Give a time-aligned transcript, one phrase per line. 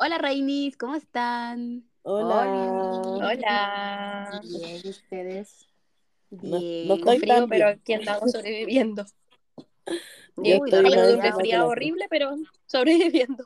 [0.00, 1.84] Hola Rainis, ¿cómo están?
[2.02, 3.02] Hola.
[3.02, 4.40] Hola.
[4.44, 5.66] Bien, ¿y ustedes?
[6.30, 6.86] Bien.
[6.88, 9.04] No- estoy frío, tan pero aquí andamos sobreviviendo.
[10.36, 13.44] Yo Uy, estoy no, Tengo más un ya, enferma que resfriado la horrible, pero sobreviviendo.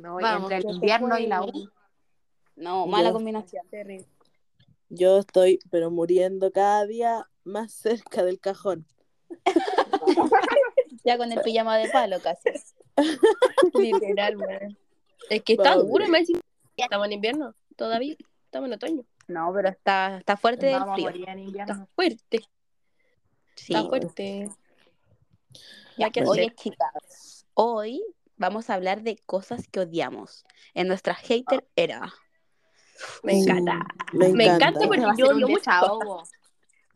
[0.00, 1.42] No, Vamos, entre el invierno y la.
[1.44, 1.68] U.
[2.56, 3.66] No, mala Yo- combinación.
[3.68, 4.06] Terrible.
[4.88, 8.86] Yo estoy, pero muriendo cada día más cerca del cajón.
[11.02, 12.50] Ya con el pijama de palo casi.
[13.74, 14.76] Literal, weón.
[15.28, 16.38] Es que está duro, me decís.
[16.76, 18.16] Estamos en invierno, todavía.
[18.44, 19.04] Estamos en otoño.
[19.28, 21.24] No, pero está, está fuerte el Vamos a frío.
[21.28, 22.40] en Está fuerte.
[23.54, 23.74] Sí.
[23.74, 24.48] Está fuerte.
[25.96, 26.54] Ya, que oye, hacer.
[26.56, 28.02] chicas, hoy
[28.36, 30.44] vamos a hablar de cosas que odiamos
[30.74, 32.12] en nuestra hater era.
[33.22, 33.78] Me encanta.
[34.12, 34.68] Me Me encanta.
[34.68, 36.22] encanta porque Este yo ser odio desahogo.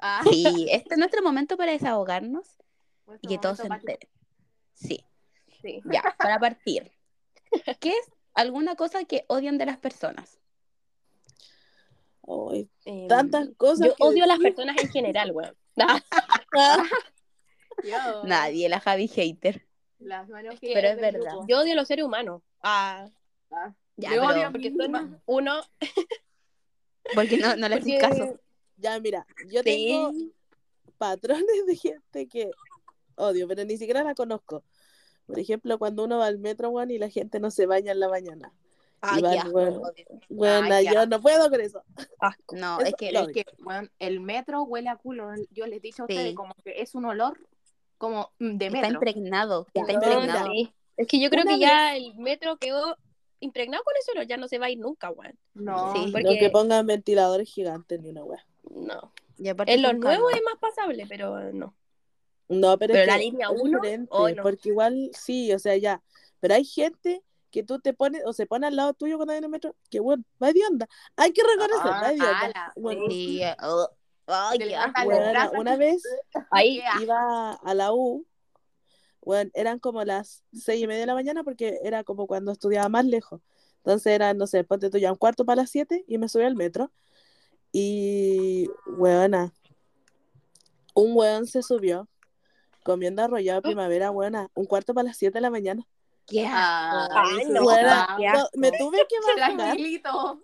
[0.00, 2.46] Ah, Sí, este es nuestro momento para desahogarnos
[3.20, 4.08] y que todos se enteren.
[4.72, 5.04] Sí,
[5.62, 5.80] Sí.
[5.84, 6.90] ya, para partir.
[7.80, 10.38] ¿Qué es alguna cosa que odian de las personas?
[12.86, 13.88] Em, tantas cosas.
[13.88, 15.54] Yo que odio a las personas en general, weón.
[17.84, 19.66] Yo- Nadie, la Javi hater.
[19.98, 21.20] Las manos que- Pero es verdad.
[21.32, 21.46] grupo.
[21.48, 22.42] Yo odio a los seres humanos.
[22.62, 23.08] Ah,
[23.50, 25.60] Ah, Ya, pero- odio porque son uno.
[27.14, 28.40] Porque no, no le Porque, caso.
[28.76, 30.12] Ya, mira, yo tengo
[30.98, 32.50] patrones de gente que
[33.16, 34.64] odio, pero ni siquiera la conozco.
[35.26, 38.00] Por ejemplo, cuando uno va al metro, weón, y la gente no se baña en
[38.00, 38.52] la mañana.
[39.00, 39.82] Ay, van, asco, bueno.
[40.30, 41.82] Bueno, yo no puedo con eso.
[42.52, 45.28] No, Eso es que lo es bueno, el metro huele a culo.
[45.50, 46.34] Yo les he dicho a ustedes Sí.
[46.34, 47.38] como que es un olor
[47.98, 48.94] como mm, de está metro.
[48.94, 50.50] impregnado, está No, impregnado.
[50.96, 52.96] Es que yo creo Una que ya el metro quedó
[53.40, 55.38] impregnado con eso, ya no se va a ir nunca, weón.
[55.54, 56.08] No, Sí.
[56.10, 58.46] Porque- No que pongan ventiladores gigantes ni una wea.
[58.70, 59.12] No.
[59.36, 60.38] Y aparte En los son nuevos caros.
[60.38, 61.74] es más pasable, pero no.
[62.48, 64.42] No, pero, Pero es la que línea es uno, diferente, oh, no.
[64.42, 66.02] porque igual sí, o sea, ya.
[66.40, 69.38] Pero hay gente que tú te pones o se pone al lado tuyo cuando hay
[69.38, 70.88] en el metro, que bueno, va de onda.
[71.16, 72.40] Hay que reconocer, Ah, va de onda.
[72.40, 73.88] ala, Bueno, Sí, eh, oh,
[75.58, 76.02] una vez
[77.00, 78.26] iba a la U,
[79.22, 82.88] bueno, eran como las seis y media de la mañana porque era como cuando estudiaba
[82.88, 83.40] más lejos.
[83.78, 86.44] Entonces era, no sé, ponte tú ya un cuarto para las siete y me subí
[86.44, 86.90] al metro.
[87.72, 89.52] Y, weona,
[90.94, 92.08] un weón se subió
[92.84, 95.84] comiendo arrollado de primavera, weona, un cuarto para las siete de la mañana.
[96.26, 96.54] Qué asco.
[97.12, 97.66] Ah, Ay, no,
[98.16, 99.56] qué no, me tuve que bajar.
[99.56, 100.40] Tranquilito.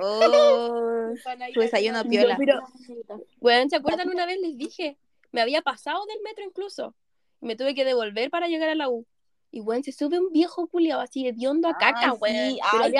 [0.00, 1.12] Oh,
[1.52, 2.34] tu desayuno piola.
[2.34, 2.60] No, pero-
[3.40, 4.96] weón, ¿se acuerdan una vez les dije?
[5.32, 6.94] Me había pasado del metro incluso.
[7.40, 9.06] Y me tuve que devolver para llegar a la U.
[9.50, 12.52] Y weón, se sube un viejo culiado así hediondo a caca, weón.
[12.52, 12.92] sí, Pero ay.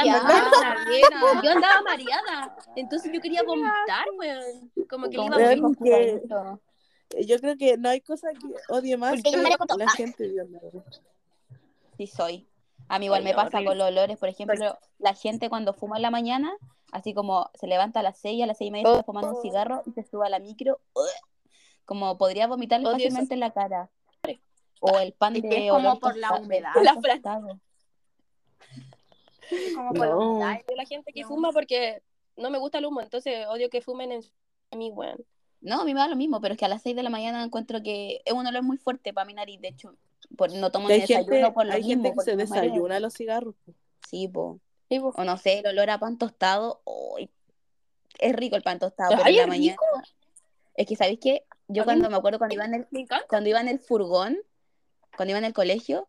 [1.43, 2.57] Yo andaba mareada.
[2.77, 4.71] Entonces yo quería vomitar, weón.
[4.89, 6.23] Como que le iba a morir.
[7.27, 9.91] Yo creo que no hay cosa que odie más Porque yo que me la la
[9.91, 10.61] gente hedionda.
[11.97, 12.49] Sí, soy.
[12.89, 13.67] A mí igual Ay, me pasa horrible.
[13.67, 14.19] con los olores.
[14.19, 16.53] Por ejemplo, la gente cuando fuma en la mañana,
[16.91, 19.43] así como se levanta a las 6, a las 6 y media está fumando un
[19.43, 20.81] cigarro y se sube a la micro,
[21.85, 23.91] como podría vomitarle fácilmente en la cara.
[24.81, 26.73] O el pan Es de que es como por la de humedad.
[26.83, 27.23] La Fran.
[27.23, 27.61] tostado.
[29.51, 30.31] Es como por la No.
[30.33, 30.51] humedad.
[30.57, 32.03] Odio a la gente que fuma porque
[32.37, 33.01] no me gusta el humo.
[33.01, 34.23] Entonces odio que fumen en
[34.73, 35.25] a mí, weón.
[35.63, 37.11] No, a mí me da lo mismo, pero es que a las 6 de la
[37.11, 39.61] mañana encuentro que es un olor muy fuerte para mi nariz.
[39.61, 39.95] De hecho,
[40.37, 42.03] por, no tomo hay desayuno gente, por lo hay mismo.
[42.03, 43.55] gente que se desayuna los cigarros.
[44.09, 44.59] Sí, po.
[44.89, 45.15] Sí, po.
[45.17, 46.83] O no sé, el olor a pan tostado.
[46.85, 47.31] uy,
[48.19, 49.79] es rico el pan tostado, pero Ay, en la es mañana.
[50.75, 51.45] Es que, ¿sabéis qué?
[51.69, 52.87] Yo cuando me acuerdo cuando iba en el,
[53.29, 54.39] cuando iba en el furgón,
[55.17, 56.09] cuando iba en el colegio,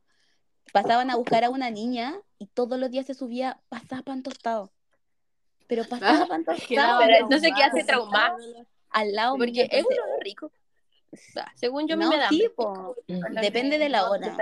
[0.72, 4.72] pasaban a buscar a una niña y todos los días se subía, pasaba pan tostado.
[5.68, 6.58] Pero pasaba pan tostado.
[6.66, 7.18] Pero traumada.
[7.18, 8.38] entonces quedaste traumada.
[8.94, 10.52] Al lado Porque es un olor rico.
[11.36, 12.30] Ah, Según yo, no, me da.
[12.30, 12.48] sí.
[12.56, 12.96] Cuando
[13.42, 14.36] Depende me- de la hora.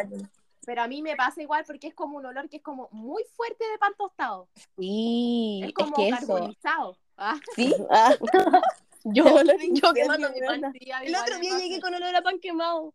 [0.66, 3.24] Pero a mí me pasa igual porque es como un olor que es como muy
[3.36, 4.48] fuerte de pan tostado.
[4.78, 6.28] Sí, Es es como que eso.
[6.28, 6.98] carbonizado.
[7.18, 8.14] Ah, Sí, Ah,
[9.04, 10.72] Yo, olor yo quemando mi pan.
[10.74, 12.94] sí, El otro me día llegué con olor a pan quemado.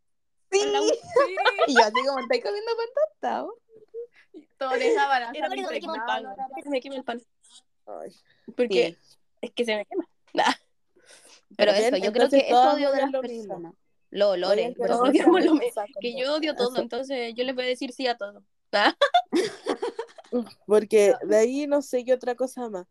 [0.53, 0.61] sí.
[0.71, 0.79] La.
[1.67, 3.59] Y yo así como estoy comiendo pan tostado.
[4.59, 6.23] Toda esa balanza Era único que quemó el pan.
[6.23, 7.21] impregnada, Que se me queme el pan.
[7.87, 8.15] Ay.
[8.57, 9.19] Porque Sí.
[9.41, 10.09] es que se me quema.
[10.35, 10.53] Nah.
[11.57, 13.37] Pero Bien, eso, yo creo que eso odio de las lo mismo.
[13.55, 13.75] personas.
[14.11, 14.59] Los olores.
[14.67, 15.83] Odian que lo mismo.
[16.01, 16.83] Que yo odio todo, Eso.
[16.83, 18.43] entonces yo les voy a decir sí a todo.
[18.73, 18.95] Ah,
[20.67, 22.87] Porque de ahí no sé qué otra cosa más.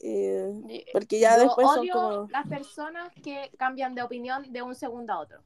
[0.00, 2.28] Eh, porque ya Yo después son odio como.
[2.30, 5.42] las personas que cambian de opinión de un segundo a otro.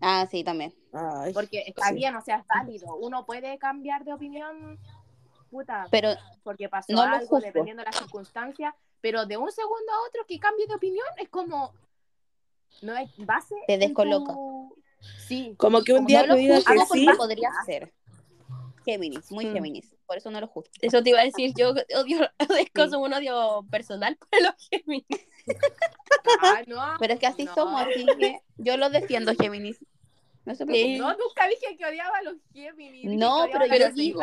[0.00, 0.74] Ah, sí, también.
[0.92, 1.94] Ay, Porque está Sí.
[1.94, 2.96] bien, o sea, es válido.
[2.96, 4.78] Uno puede cambiar de opinión,
[5.50, 6.10] puta, Pero
[6.42, 8.74] porque pasó no lo algo, dependiendo de las circunstancias.
[9.00, 11.72] Pero de un segundo a otro que cambie de opinión es como.
[12.82, 13.54] No hay base.
[13.66, 14.32] Te descoloca.
[14.32, 14.74] tu-
[15.26, 15.54] Sí.
[15.56, 17.06] como que un como día no lo te diga juzgo que sí.
[17.16, 17.92] podría ser.
[18.84, 19.52] Géminis, muy Mm.
[19.54, 19.96] Géminis.
[20.06, 20.70] por eso no lo juzgo.
[20.82, 22.30] Eso te iba a decir, yo odio,
[22.66, 25.06] es cosa un odio personal para los Géminis.
[26.42, 27.54] Ah, no, Pero es que así no.
[27.54, 29.78] somos, así que yo lo defiendo, Géminis.
[30.44, 30.98] No se preocupen.
[30.98, 33.04] No, nunca dije que odiaba a los Géminis.
[33.18, 34.20] No, pero yo los digo-.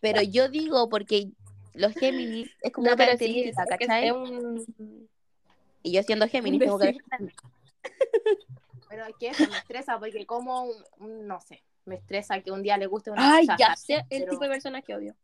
[0.00, 1.28] Pero yo digo porque
[1.74, 4.10] los Géminis es como No, una sí, característica, que ¿cachai?
[4.10, 5.08] un...
[5.82, 6.96] Y yo siendo Géminis tengo que.
[8.88, 12.50] Pero es que eso me estresa porque como, un- un- no sé, me estresa que
[12.50, 14.94] un día le guste una Ay, chacha, ya sé el pero- tipo de personas que
[14.94, 15.14] odio.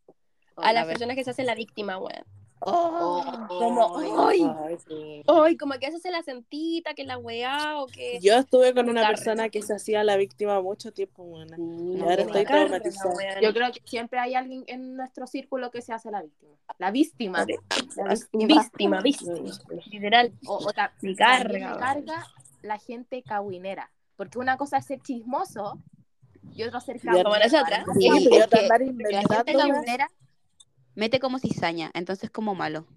[0.55, 2.23] Oh, A las personas que se hacen la víctima, weón.
[2.61, 3.97] Oh, Como,
[4.27, 5.23] Ay, ay, sí.
[5.27, 8.19] ay, como que se hace la sentita, que la weá, o que...
[8.21, 11.55] Yo estuve con una persona que se hacía la víctima mucho tiempo, buena.
[11.57, 13.41] sí, Y no, ahora estoy traumatizada.
[13.41, 16.55] Yo creo que siempre hay alguien en nuestro círculo que se hace la víctima.
[16.79, 17.45] La víctima.
[17.97, 19.35] La Víctima, víctima,
[19.91, 20.33] literal.
[20.47, 22.25] O, o ta- Me también carga,
[22.63, 23.91] la gente caguinera.
[24.15, 25.77] Porque una cosa es ser chismoso
[26.55, 27.29] y otra ser Ya, caguinero.
[27.29, 27.85] como nosotras.
[27.99, 29.53] Sí, La gente
[30.95, 32.87] mete como cizaña, entonces como malo.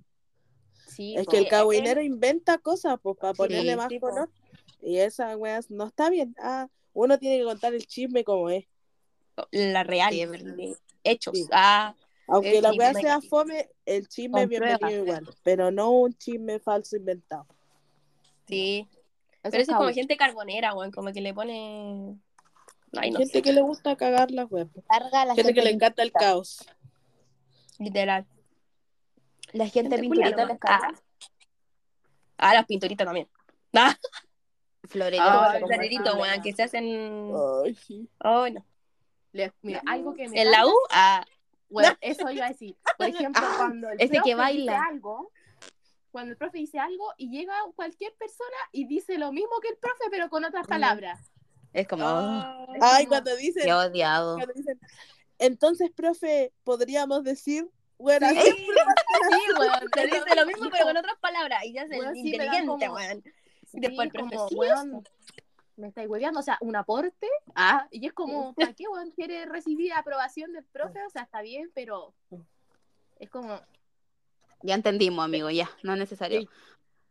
[0.87, 1.33] Sí, Es po.
[1.33, 4.31] que el Eh, cagüinero inventa cosas pues, para ponerle Sí, más sí, color.
[4.81, 6.35] Y esa wea no está bien.
[6.39, 8.65] Ah, uno tiene que contar el chisme como es.
[9.51, 10.13] La real,
[11.05, 11.37] hechos.
[11.37, 11.47] Sí.
[11.53, 11.95] Ah,
[12.27, 15.29] Aunque la me sea fome, el chisme es bienvenido igual.
[15.43, 17.47] Pero no un chisme falso inventado.
[18.47, 18.87] sí.
[19.43, 22.19] Eso Pero eso es como gente carbonera, weón, como que le pone...
[22.93, 24.69] Ay, Hay no gente sé, que le gusta cagar las weas.
[25.37, 26.59] Gente que le encanta el caos.
[27.79, 28.27] Literal.
[29.53, 30.95] La gente Gente pinturita culiada, les carga.
[32.37, 33.29] Ah, las pinturitas también.
[33.75, 33.95] Ah,
[34.89, 35.23] Florero.
[35.23, 37.33] Ah, esa- weón, que se hacen...
[37.65, 38.09] Ay, sí.
[38.21, 38.65] Ay, no.
[39.61, 41.25] mira, algo que me En la U, ah,
[41.69, 42.77] Bueno, eso iba a decir.
[42.97, 44.73] Por ejemplo, Ah, cuando el ese que profe baila.
[44.73, 45.33] dice algo,
[46.11, 49.77] cuando el profe dice algo y llega cualquier persona y dice lo mismo que el
[49.77, 51.31] profe, pero con otras palabras.
[51.75, 54.37] Es como, oh, ah, Ay, como- cuando dicen, qué odiado.
[54.37, 54.81] cuando dicen,
[55.39, 57.69] entonces, profe, podríamos decir,
[57.99, 58.67] bueno, Sí, así- sí,
[59.59, 61.65] weón, te dice lo mismo, pero con otras palabras.
[61.65, 63.23] Y ya es el sí, inteligente, como- weón.
[63.67, 65.03] Sí, Y después como, sí, weón, eso.
[65.77, 69.45] me estáis hueveando, o sea, un aporte, ah, y es como, ¿para qué, weón, quiere
[69.47, 71.05] recibir aprobación del profe?
[71.05, 72.15] O sea, está bien, pero
[73.19, 73.61] es como,
[74.63, 76.41] Ya entendimos, amigo, ya, no es necesario.
[76.41, 76.49] Sí.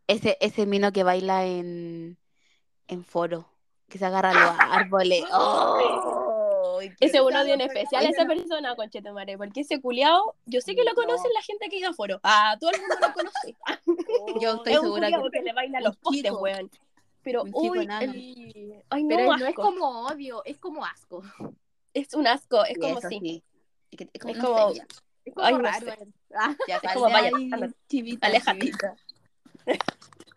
[0.06, 2.18] Ese, ese mino que baila en,
[2.88, 3.48] en foro,
[3.88, 4.56] que se agarra a los
[4.90, 5.24] árboles.
[5.32, 6.17] ¡Oh!
[7.00, 8.34] Ese uno odio en Oye, especial a esa no.
[8.34, 11.90] persona, conchetumare, porque ese culiao, yo sé que lo conocen la gente que ha ido
[11.90, 12.20] a foro.
[12.22, 13.56] Ah, todo el mundo lo conoce.
[14.42, 16.70] Yo estoy es un segura que que le baila los postes, weón.
[17.22, 21.22] Pero, uy, el- Ay, no, pero no es como odio, es como asco.
[21.92, 23.42] Es un asco, es Sí, como sí.
[23.90, 24.86] Es, como, Es no como- sé, ya.
[25.24, 25.86] Es como Ay, no raro.
[25.86, 25.92] sé.
[25.92, 26.06] eh.
[26.34, 27.30] Ah, Ya, Es como, vaya,
[27.88, 28.72] chivita, Aléjate.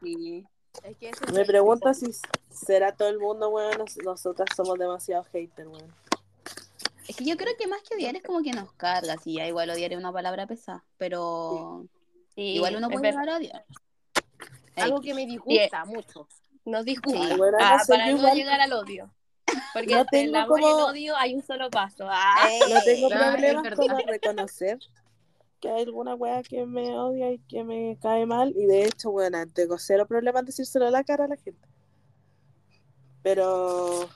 [0.02, 0.46] Sí.
[0.84, 2.08] es que Me pregunto si
[2.50, 5.94] será todo el mundo, weón, nos- nosotras somos demasiado hater, weón.
[7.08, 9.48] Es que yo creo que más que odiar es como que nos carga, sí, ya
[9.48, 11.86] igual odiar es una palabra pesada, pero
[12.36, 13.66] Sí, igual uno puede llegar a odiar.
[14.78, 16.28] algo que me disgusta mucho.
[16.64, 17.28] Nos disgusta.
[17.30, 17.36] Sí.
[17.38, 19.12] Bueno, Ah, para no igual- llegar al odio.
[19.74, 22.06] Porque No entre el tengo amor y el odio hay un solo paso.
[22.10, 24.80] Ah, No tengo problemas como reconocer
[25.60, 28.54] que hay alguna wea que me odia y que me cae mal.
[28.56, 31.68] Y de hecho, bueno, tengo cero problemas en decírselo a la cara a la gente.
[33.24, 34.08] Pero.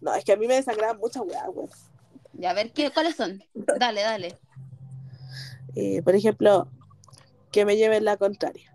[0.00, 1.70] No, es que a mí me desagradan muchas weas, weón.
[2.38, 3.42] Ya, a ver, ¿qué, ¿cuáles son?
[3.54, 4.38] Dale, dale.
[5.76, 6.68] Eh, por ejemplo,
[7.50, 8.70] que me lleven la contraria.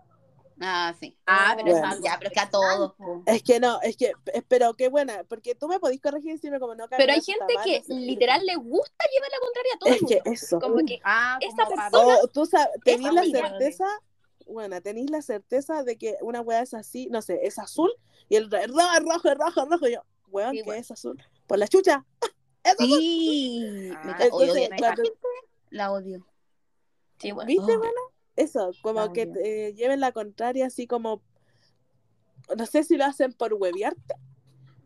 [0.61, 1.17] Ah, sí.
[1.25, 1.93] Ah, pero Bueno.
[1.95, 2.93] es Ya, pero es que a todos.
[3.25, 4.11] Es que no, es que,
[4.49, 7.53] pero qué buena, porque tú me podís corregir y decirme como no Pero hay gente
[7.55, 7.95] mal, que no sé qué.
[7.95, 10.21] literal le gusta llevar la contraria a todo el Es mundo.
[10.23, 10.59] que eso.
[10.59, 13.85] Como que Ah, Esa como persona- O tú sabes, tenés la certeza,
[14.47, 17.91] bueno, tenéis la certeza de que una weá es así, no sé, es azul
[18.27, 19.87] y el rojo, rojo, rojo, rojo.
[19.87, 20.81] Y yo, weón, Sí, que bueno.
[20.81, 21.23] es azul.
[21.47, 22.05] Por la chucha.
[22.77, 23.91] Sí.
[23.95, 24.69] Ah, Me Entonces, odio.
[24.77, 25.03] cuando-
[25.71, 26.25] La odio.
[27.19, 27.47] Sí, bueno.
[27.47, 27.79] ¿Viste, Oh.
[27.79, 27.93] bueno?
[28.35, 31.21] Eso, como La que te lleven la contraria, así como.
[32.57, 34.15] No sé si lo hacen por huevearte,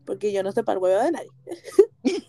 [0.06, 1.30] porque yo no sé para huevo de nadie.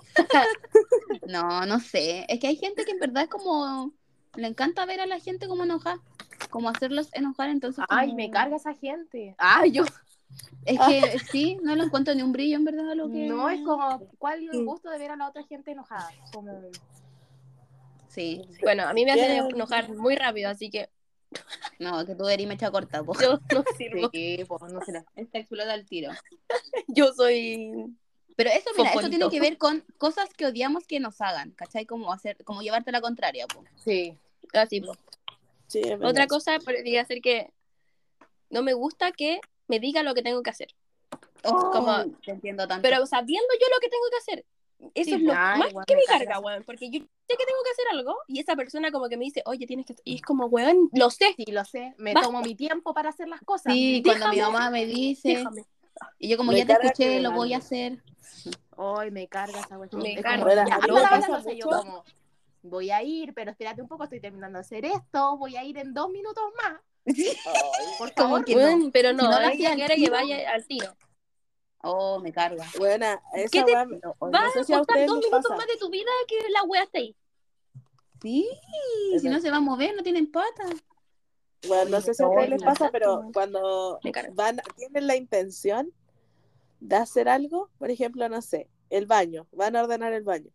[1.26, 2.24] No, no sé.
[2.28, 3.92] Es que hay gente que en verdad es como.
[4.36, 6.00] Le encanta ver a la gente como enojada.
[6.50, 7.84] Como hacerlos enojar, entonces.
[7.88, 9.34] Ay, como- me carga esa gente.
[9.38, 9.84] Ay, yo.
[10.64, 13.26] Es que sí, no le encuentro ni un brillo en verdad lo que.
[13.26, 16.08] No, es como, ¿cuál es el gusto de ver a la otra gente enojada?
[16.32, 16.60] Como,
[18.08, 18.42] Sí.
[18.62, 19.54] Bueno, a mí me hacen Bien.
[19.54, 20.88] enojar muy rápido, así que
[21.80, 23.12] No, que tú eres mecha corta, po.
[23.20, 24.08] yo no sirvo.
[24.12, 25.04] Sí, po, no sé.
[25.16, 26.10] Esta explota al tiro.
[26.88, 27.92] Yo soy.
[28.36, 31.86] Pero eso, mira, eso tiene que ver con cosas que odiamos que nos hagan, ¿cachai?
[31.86, 33.64] Como hacer, como llevarte la contraria, po.
[33.76, 34.16] sí.
[34.52, 34.92] Así, po.
[35.66, 35.82] Sí.
[36.02, 37.52] Otra cosa podría ser que
[38.50, 40.68] no me gusta que me diga lo que tengo que hacer.
[41.44, 42.82] Oh, Como- te entiendo tanto.
[42.82, 44.44] Pero sabiendo yo lo que tengo que hacer.
[44.94, 46.62] Eso Sí, es lo ay, más weón, que me me carga weón.
[46.64, 49.42] Porque yo sé que tengo que hacer algo y esa persona como que me dice,
[49.46, 49.94] oye, tienes que...
[50.04, 51.94] Y es como, weón, lo sé, Sí, lo sé.
[51.96, 52.28] Me Basta.
[52.28, 53.72] tomo mi tiempo para hacer las cosas.
[53.72, 55.64] Sí, cuando mi déjame, mamá me dice, déjame.
[56.18, 58.02] y yo como Me ya te carga escuché, que lo me voy a hacer.
[58.76, 60.02] Hoy me carga esa cuestión.
[60.02, 60.44] Me Es carga.
[60.44, 62.04] Bueno, ya, lavando pasa yo como,
[62.62, 65.78] voy a ir, pero espérate un poco, estoy terminando de hacer esto, voy a ir
[65.78, 66.80] en dos minutos más.
[67.98, 68.90] Por favor, que no.
[68.92, 70.96] pero Si no, no al quiere que vaya al tiro.
[71.82, 72.64] Oh, me carga.
[72.78, 75.56] Buena, esa ¿Qué te- Va no a sé si a costar dos minutos pasa.
[75.56, 77.16] más de tu vida que la wea esté ahí.
[78.22, 78.48] Sí,
[79.12, 80.70] Es si no se va a mover, no tienen patas.
[81.68, 84.00] Bueno, no sé si a no, ustedes les pasa, pero cuando
[84.32, 85.92] van, tienen la intención
[86.80, 90.50] de hacer algo, por ejemplo, no sé, el baño, van a ordenar el baño.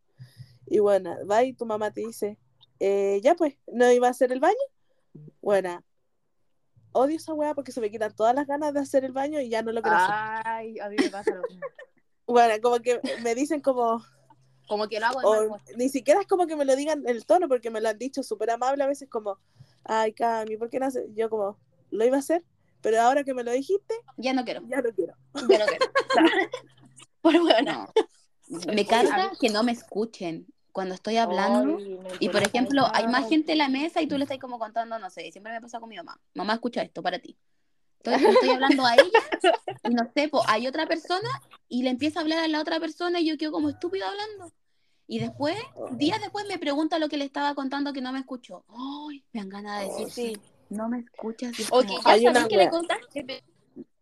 [0.65, 2.37] Y bueno, va y tu mamá te dice,
[2.79, 4.55] eh, ya pues, ¿no iba a hacer el baño?
[5.41, 5.83] Bueno,
[6.91, 9.49] odio esa weá porque se me quitan todas las ganas de hacer el baño y
[9.49, 10.15] ya no lo quiero hacer.
[10.45, 11.65] Ay, a mí me pasa lo mismo.
[12.25, 14.03] Bueno, como que me dicen como,
[14.67, 17.25] Como que lo hago de o ni siquiera es como que me lo digan el
[17.25, 19.39] tono, porque me lo han dicho súper amable a veces como,
[19.83, 21.05] ay, Cami, ¿por qué no haces?
[21.15, 21.57] Yo como,
[21.89, 22.43] lo iba a hacer,
[22.81, 24.61] pero ahora que me lo dijiste, Ya no quiero.
[24.67, 25.15] ya no quiero.
[25.33, 25.85] Yo no quiero.
[27.21, 27.89] Por weona.
[28.47, 28.73] No.
[28.73, 31.77] Me carga que no me escuchen cuando estoy hablando.
[31.77, 34.59] Ay, Y por ejemplo, hay más gente en la mesa y tú le estás como
[34.59, 36.19] contando, no sé, siempre me pasa con mi mamá.
[36.35, 37.37] Mamá, escucha esto para ti.
[38.03, 39.03] Entonces estoy hablando a ella
[39.83, 41.27] y no sé, po, hay otra persona
[41.67, 44.53] y le empieza a hablar a la otra persona y yo quedo como estúpido hablando.
[45.05, 45.55] Y después,
[45.93, 48.63] días después me pregunta lo que le estaba contando que no me escuchó.
[48.69, 50.41] Ay, me dan ganas de decir, Sí.
[50.69, 51.51] no me escuchas.
[51.71, 53.43] O que ya Hay sabes una que le contaste, pero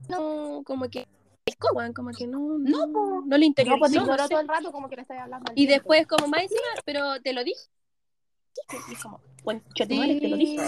[0.09, 1.07] no, como que
[1.47, 3.77] es como, weón, como que no, No, no, no le No, interesa.
[3.79, 5.51] pues te ignoró todo el rato como que le hablando.
[5.53, 5.73] Y tiempo.
[5.73, 7.61] después como más encima, pero te lo dije.
[8.89, 10.19] Y es como, bueno, yo te Sí.
[10.19, 10.61] te lo dije.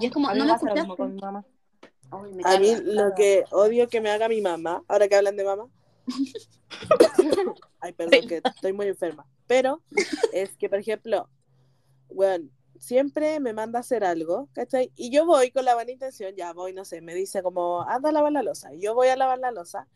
[0.00, 0.96] Y es como, no lo escuchaste.
[0.96, 1.44] con mi mamá.
[2.10, 5.36] Ay, me A mí lo que odio que me haga mi mamá, ahora que hablan
[5.36, 5.66] de mamá,
[7.80, 9.82] ay, perdón, que estoy muy enferma, pero
[10.32, 11.28] es que, por ejemplo,
[12.08, 12.48] bueno,
[12.78, 14.92] siempre me manda a hacer algo, ¿cachai?
[14.96, 18.08] Y yo voy con la buena intención, ya voy, no sé, me dice como, anda
[18.10, 19.88] a lavar la losa, y yo voy a lavar la losa,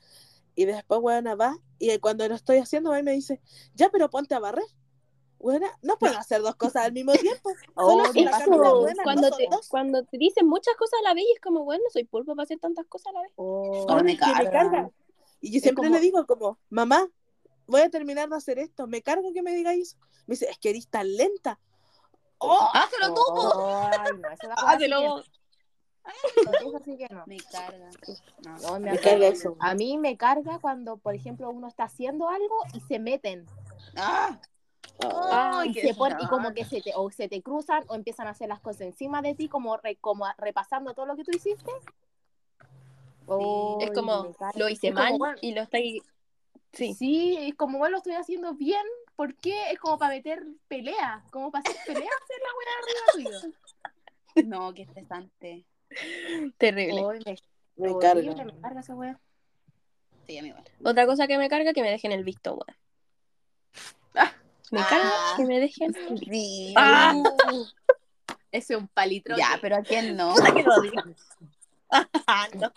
[0.54, 3.40] y después, bueno, va, y cuando lo estoy haciendo, va y me dice,
[3.74, 4.64] ya, pero ponte a barrer.
[5.38, 7.50] Bueno, no puedo hacer dos cosas al mismo tiempo.
[7.76, 9.68] Solo Oh, si me la buena, cuando, no te, dos.
[9.68, 12.36] cuando te dicen muchas cosas a la vez, y es como, bueno, no soy pulpo
[12.36, 13.32] para hacer tantas cosas a la vez.
[13.34, 14.50] Oh, Ay, me que me carga.
[14.52, 14.90] carga.
[15.40, 17.08] Y yo siempre como- le digo como, mamá,
[17.66, 19.98] voy a terminar de hacer esto, me cargo que me digáis eso.
[20.28, 21.58] Me dice, es que eres tan lenta.
[22.42, 22.70] ¡Oh!
[22.74, 23.22] ¡Hazlo tú!
[23.26, 23.88] po!
[23.92, 24.54] Ay, no, esa es la
[26.04, 26.10] Ah.
[26.60, 27.22] Eso sí que no.
[27.26, 27.88] Me carga.
[28.44, 28.58] No.
[28.58, 29.28] No, me Me carga.
[29.28, 29.56] eso.
[29.60, 33.46] A mí me carga cuando, por ejemplo, uno está haciendo algo y se meten.
[33.96, 34.40] ¡Ah!
[35.00, 38.26] Ah, y, se pon- y como que se te, o se te cruzan o empiezan
[38.26, 41.30] a hacer las cosas encima de ti, como, re- como repasando todo lo que tú
[41.34, 41.70] hiciste.
[41.70, 46.02] Es Ay, como, lo hice Es como, mal bueno, y lo estáis...
[46.72, 46.94] Sí.
[46.94, 48.84] Sí, es como, bueno, lo estoy haciendo bien.
[49.22, 49.70] ¿Por qué?
[49.70, 51.22] Es como para meter pelea.
[51.30, 53.40] Como para hacer pelea, hacer la weá arriba
[54.34, 54.48] tuyo.
[54.48, 55.64] No, qué estresante.
[56.58, 57.04] Terrible.
[57.08, 57.22] Ay,
[57.76, 58.44] me, me horrible, carga.
[58.52, 59.20] me carga esa weá.
[60.26, 60.64] Sí, a mí igual.
[60.82, 62.76] Otra cosa que me carga que me dejen el visto, weón.
[64.72, 64.86] Me Ah.
[64.90, 65.94] carga que me dejen.
[66.18, 66.74] Sí.
[66.76, 67.14] Ah.
[68.50, 69.36] Ese es un palitro.
[69.36, 70.34] Ya, pero a quién no.
[72.58, 72.72] No.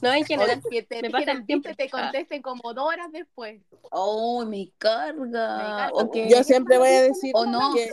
[0.00, 0.62] No, en general.
[0.68, 1.74] que te me pasa el siempre.
[1.74, 3.62] te contesten como dos horas después.
[3.90, 5.90] Oh, me carga.
[6.12, 7.72] Me Yo siempre voy a decir o no.
[7.74, 7.90] que.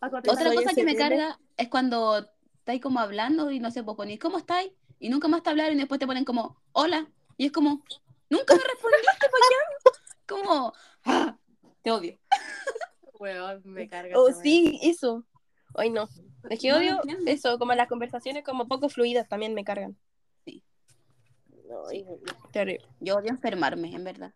[0.00, 4.20] Otra cosa que me carga es cuando estáis como hablando y no sé, pues ponéis,
[4.20, 4.70] ¿cómo estáis?
[4.98, 7.08] Y nunca más te hablaron y después te ponen como, hola.
[7.36, 7.82] Y es como,
[8.30, 9.90] nunca me respondiste, ¿para qué?
[10.28, 10.72] Como,
[11.04, 11.36] ah,
[11.82, 12.18] te odio.
[13.18, 14.16] Weón, me carga.
[14.16, 15.24] Oh, sí, eso.
[15.74, 16.08] Ay, no.
[16.50, 19.96] Es que No odio eso, como las conversaciones como poco fluidas también me cargan.
[21.68, 22.04] No, Sí.
[22.52, 22.86] Terrible.
[23.00, 24.32] Yo odio enfermarme, en verdad.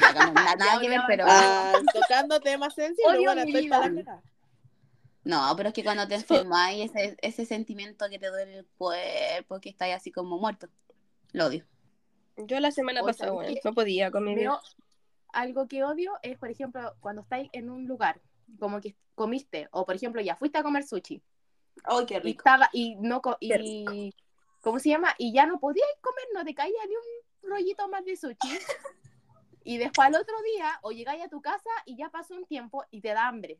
[0.00, 1.24] Cagamos, nada, nada que ver, pero.
[1.28, 4.22] Ah, tocando temas sensibles, bueno, estoy para la.
[5.24, 8.66] No, pero es que cuando te enfermas y ese, ese sentimiento que te duele el
[8.78, 10.68] cuerpo, que estás así como muerto,
[11.32, 11.64] lo odio.
[12.36, 13.60] Yo la semana Oye, pasada, ¿sabes weón, qué?
[13.64, 14.54] no podía con mi vida.
[14.54, 14.60] o-
[15.32, 18.20] algo que odio es, por ejemplo, cuando estáis en un lugar,
[18.58, 21.22] como que comiste, o por ejemplo, ya fuiste a comer sushi,
[21.84, 24.12] Ay, qué y estaba, y no, co- y,
[24.60, 25.14] ¿cómo se llama?
[25.18, 28.58] Y ya no podías comer, no te caía ni un rollito más de sushi.
[29.64, 32.84] Y después al otro día, o llegáis a tu casa y ya pasó un tiempo
[32.90, 33.58] y te da hambre.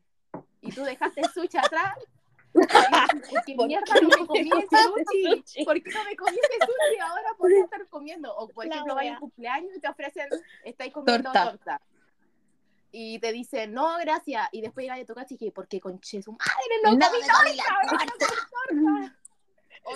[0.61, 1.97] Y tú dejaste el sushi atrás.
[3.45, 4.77] ¿Qué ¿Por mierda qué no me comí ese
[5.43, 5.65] sushi?
[5.65, 6.99] ¿Por qué no me comí ese sushi?
[7.01, 8.35] Ahora podría estar comiendo.
[8.35, 10.29] O por ejemplo, vais a cumpleaños y te ofrecen,
[10.63, 11.51] estáis comiendo Torta.
[11.51, 11.81] torta.
[12.91, 14.47] Y te dicen, no, gracias.
[14.51, 16.53] Y después llegas a tu casa y dije, ¿por qué conche su madre
[16.83, 19.15] no, No, comí me la torta?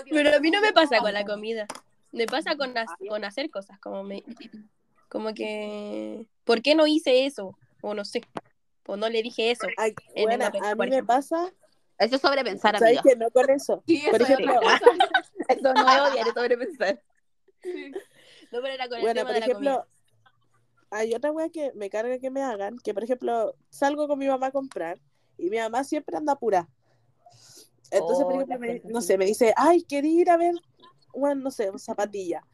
[0.09, 1.65] Pero a mí no me pasa con la comida.
[2.11, 2.73] Me pasa con,
[3.07, 4.23] con hacer cosas, como me...
[5.07, 7.57] Como que, ¿por qué no hice eso?
[7.81, 8.21] O no sé,
[8.85, 9.67] o no le dije eso.
[9.77, 11.51] Ay, En el buena, papel, a mí me pasa,
[11.97, 13.03] Eso es sobrepensar, ¿sabes amiga.
[13.03, 13.83] que no con eso?
[13.85, 14.61] Sí, Por eso es ejemplo.
[15.49, 17.01] Eso no es odiar, es sobrepensar.
[18.51, 19.87] No, pero era con el Bueno, tema por de la ejemplo, comida.
[20.91, 24.27] Hay otra wea que me carga que me hagan, que por ejemplo, salgo con mi
[24.27, 24.99] mamá a comprar
[25.37, 26.69] y mi mamá siempre anda apurada.
[27.91, 30.55] Entonces, por Oh, ejemplo, la me- no sé, me dice, ay, quería ir a ver,
[31.13, 32.45] bueno, no sé, zapatilla.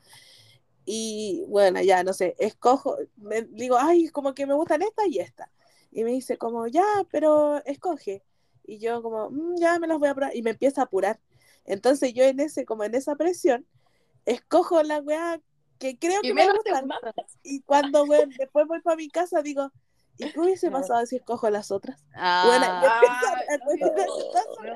[0.86, 5.20] Y bueno, ya, no sé, escojo, me, digo, ay, como que me gustan esta y
[5.20, 5.52] esta.
[5.92, 8.24] Y me dice, como, ya, pero escoge.
[8.66, 10.36] Y yo, como, "Mm, ya me las voy a probar.
[10.36, 11.20] Y me empieza a apurar.
[11.66, 13.66] Entonces, yo en ese, como en esa presión,
[14.26, 15.42] escojo la weá
[15.80, 16.90] que creo que me te gustan.
[17.44, 19.72] Y cuando, weón, después voy para mi casa, digo,
[20.18, 22.00] ¿y qué hubiese pasado si escojo las otras?
[22.12, 23.02] Bueno, Ah,
[23.66, 24.08] cuestionar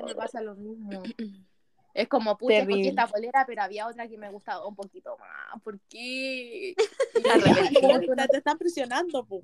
[0.00, 1.02] no, me pasa lo mismo.
[1.94, 5.60] Es como, pucha, escogí esta polera, pero había otra que me gustaba un poquito más.
[5.62, 6.74] ¿Por qué?
[8.30, 9.42] Te están presionando, pues.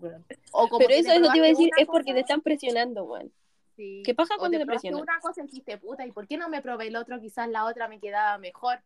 [0.53, 3.05] O como Pero eso, te eso te iba a decir, es porque te están presionando,
[3.05, 3.31] weón.
[3.77, 4.03] sí.
[4.03, 5.03] ¿Qué paja O cuando te probaste presionan?
[5.03, 7.21] una cosa dijiste, puta, ¿y por qué no me probé el otro?
[7.21, 8.81] Quizás la otra me quedaba mejor.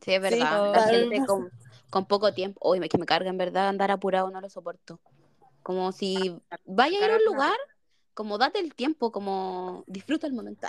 [0.00, 0.72] Sí, es verdad.
[0.72, 1.50] la gente con,
[1.90, 2.60] con poco tiempo.
[2.68, 5.00] Uy, me, que me carga en verdad andar apurado, no lo soporto.
[5.62, 7.56] Como si vaya a ir a un lugar,
[8.14, 10.66] como date el tiempo, como disfruta el momento.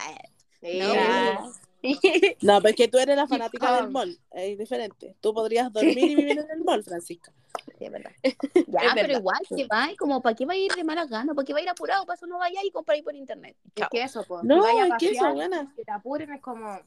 [0.61, 1.53] Eh, No.
[2.43, 5.15] No, pues que tú eres la fanática del mall, es diferente.
[5.19, 7.33] Tú podrías dormir y vivir en el mall, Francisca.
[7.79, 8.11] Sí, es verdad.
[8.67, 9.19] Ya, Es pero verdad.
[9.19, 11.59] igual que va, como para qué va a ir de malas ganas, para qué va
[11.59, 13.55] a ir apurado, para eso no vaya y compra ahí por internet.
[13.65, 13.89] Es Chao.
[13.91, 14.43] que eso, pues.
[14.43, 15.33] No, vaya es que eso,
[15.75, 16.79] que te apuren, es como.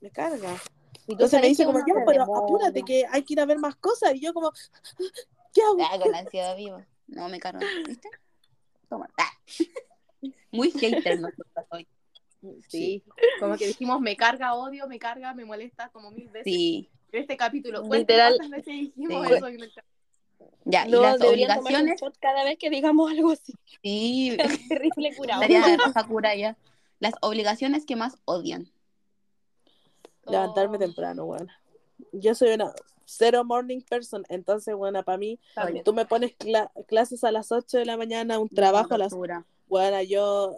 [0.00, 0.54] Me carga.
[1.06, 2.40] Y Entonces me dice como, ya, pero demora.
[2.40, 4.14] apúrate que hay que ir a ver más cosas.
[4.14, 4.52] Y yo como,
[5.52, 5.76] ¿qué hago?
[5.90, 6.86] Ah, con la ansiedad viva.
[7.08, 8.08] No, me carga, ¿viste?
[8.88, 9.08] Toma.
[9.18, 9.30] Ah.
[10.50, 11.86] Muy hater nosotros hoy.
[12.68, 13.02] Sí.
[13.40, 16.44] Como que dijimos, me carga odio, me carga, me molesta como mil veces.
[16.52, 16.88] Sí.
[17.12, 17.82] En este capítulo.
[17.90, 18.36] Literal.
[18.36, 19.34] ¿Cuántas veces dijimos Sí.
[19.34, 19.46] eso?
[19.48, 19.84] en el cap-
[20.64, 22.00] Ya, y las obligaciones.
[22.00, 23.52] shot cada vez que digamos algo así.
[23.82, 24.36] Sí,
[24.68, 25.42] Terrible curado.
[25.42, 26.56] estaría Sakura ya.
[27.00, 28.70] Las obligaciones que más odian.
[30.26, 31.46] Levantarme Oh, temprano, bueno.
[32.12, 32.72] Yo soy una
[33.04, 35.84] cero morning person, entonces, bueno, para mí, también.
[35.84, 39.14] tú me pones cla- clases a las 8 de la mañana, un trabajo a las...
[39.66, 40.54] Bueno, yo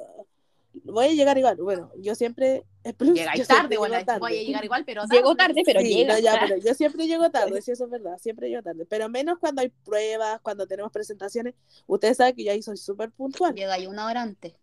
[0.84, 1.56] voy a llegar igual.
[1.56, 2.64] Bueno, yo siempre...
[3.00, 4.20] Llegáis tarde, llego bueno, tarde.
[4.20, 5.36] voy a llegar igual, pero tarde.
[5.36, 6.14] tarde, pero Sí, llega.
[6.14, 8.86] no, ya, pero yo siempre llego tarde, sí, eso es verdad, siempre llego tarde.
[8.86, 11.54] Pero menos cuando hay pruebas, cuando tenemos presentaciones.
[11.86, 13.54] Ustedes saben que yo ahí soy súper puntual.
[13.54, 14.54] Llega ahí una hora antes.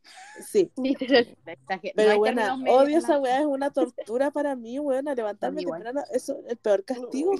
[0.47, 0.83] Sí, no
[1.95, 6.51] pero bueno, en esa weá, es una tortura para mí, weón, levantarme temprano, eso es
[6.51, 7.33] el peor castigo.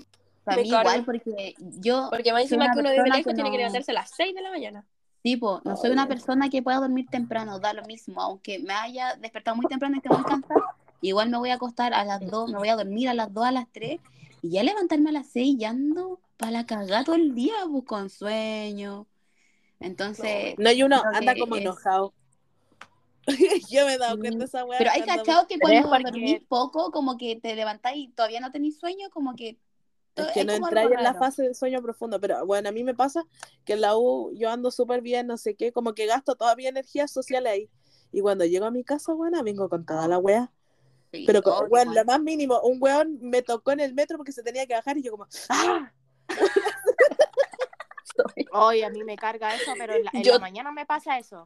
[0.44, 3.56] Para mí igual, porque yo Porque más encima que uno persona lejos que tiene que
[3.56, 4.86] no- levantarse a las 6 de la mañana.
[5.24, 9.16] Tipo, no soy una persona que pueda dormir temprano, da lo mismo, aunque me haya
[9.16, 10.62] despertado muy temprano y esté muy cansada,
[11.02, 13.46] igual me voy a acostar a las 2, me voy a dormir a las 2,
[13.46, 14.02] a las 3,
[14.42, 17.86] y ya levantarme a las 6 y ando para la cagada todo el día, pues
[17.86, 19.08] con sueño.
[19.80, 22.14] Entonces, No hay uno, anda como es- enojado.
[23.72, 24.78] yo me he dado cuenta de esa weá.
[24.78, 28.52] pero hay cachado que cuando porque- dormís poco, como que te levantáis y todavía no
[28.52, 29.58] tenéis sueño, como que...
[30.16, 32.84] Es que no como entráis en la fase de sueño profundo, pero bueno, a mí
[32.84, 33.24] me pasa
[33.66, 36.56] que en la U yo ando súper bien, no sé qué, como que gasto toda
[36.56, 37.70] mi energía social ahí.
[38.12, 40.52] Y cuando llego a mi casa, bueno, vengo con toda la wea.
[41.12, 44.18] Sí, Pero, con- obvio, bueno, lo más mínimo, un weón me tocó en el metro
[44.18, 45.92] porque se tenía que bajar y yo como, ¡ah!
[48.52, 51.18] Oye, a mí me carga eso, pero en la, en Yo- la mañana me pasa
[51.18, 51.46] eso.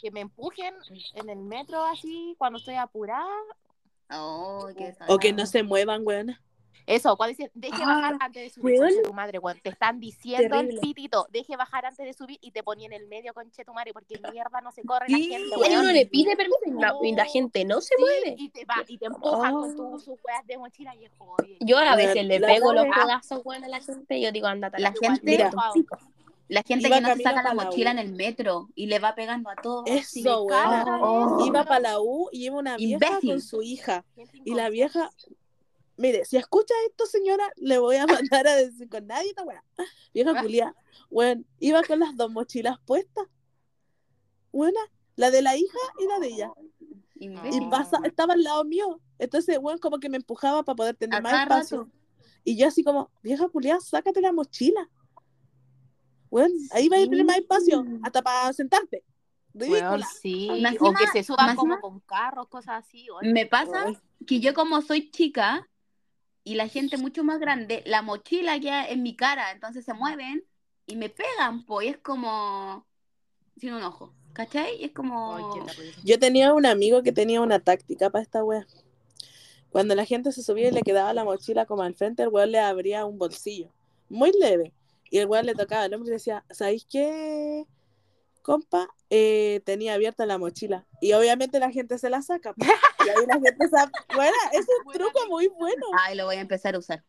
[0.00, 0.74] Que me empujen
[1.14, 3.26] en el metro así cuando estoy apurada.
[4.10, 6.36] Oh, qué O que no se muevan, weón.
[6.84, 8.88] Eso, cuando dicen, deje Ah, bajar antes de subir, weón.
[8.92, 9.58] conche tu madre, weón.
[9.60, 10.74] Te están diciendo Terrible.
[10.74, 13.72] el pitito, deje bajar antes de subir y te ponía en el medio, conche tu
[13.72, 15.84] madre, porque mierda no se corre la Sí, gente, Bueno, weón.
[15.84, 18.34] uno le pide permiso y la, y la gente no se Sí, mueve.
[18.38, 19.60] y te va, y te empujan Oh.
[19.62, 21.56] con tu- sus weas de mochila y es oye.
[21.60, 24.46] Yo a veces le la pego los codazos bueno, a la gente y yo digo,
[24.46, 25.50] andate La la gente- Mira,
[26.48, 29.00] La gente Iba que no se saca la la mochila en el metro y le
[29.00, 29.82] va pegando a todos.
[29.90, 30.84] Eso, weón.
[31.02, 31.44] Oh.
[31.44, 33.30] Iba para la U y iba una vieja Imbécil.
[33.30, 34.04] con su hija.
[34.14, 35.10] gente Y la vieja,
[35.96, 39.62] mire, si escucha esto, señora, le voy a mandar a decir con nadie esta weá.
[40.14, 40.42] Vieja Ah.
[40.42, 40.74] culia,
[41.10, 43.26] weón, iba con las dos mochilas puestas.
[44.52, 44.80] Buena,
[45.16, 46.50] la de la hija y la de ella.
[47.18, 47.68] Y Imbécil.
[47.70, 49.00] pasa, estaba al lado mío.
[49.18, 51.78] Entonces, weón, como que me empujaba para poder tener más espacio.
[51.84, 51.90] rato.
[52.44, 54.88] Y yo así como, vieja culia, sácate la mochila.
[56.30, 59.04] Weón, ahí va a tener más espacio, hasta para sentarte.
[59.54, 60.06] Weón, Ridícula.
[60.20, 60.48] sí,
[60.80, 63.08] o que se suban como con carros, cosas así.
[63.10, 63.32] oye.
[63.32, 63.86] Me pasa
[64.26, 65.66] que yo como soy chica
[66.46, 70.44] y la gente mucho más grande, la mochila queda en mi cara, entonces se mueven
[70.86, 72.86] y me pegan, pues, y es como
[73.56, 74.84] sin un ojo, ¿cachai?
[74.84, 75.56] Es como...
[76.04, 78.64] Yo tenía un amigo que tenía una táctica para esta wea.
[79.70, 82.52] Cuando la gente se subía y le quedaba la mochila como al frente, el weón
[82.52, 83.72] le abría un bolsillo
[84.08, 84.72] muy leve.
[85.10, 87.66] Y el weón le tocaba al hombre y le decía, ¿sabéis qué,
[88.46, 88.88] compa?
[89.10, 90.86] Eh, tenía abierta la mochila.
[91.00, 92.54] Y obviamente la gente se la saca.
[92.54, 92.64] po.
[92.64, 93.76] Y ahí la gente se...
[94.14, 95.84] Bueno, es un Buena truco muy bueno.
[95.98, 97.02] Ay, lo voy a empezar a usar.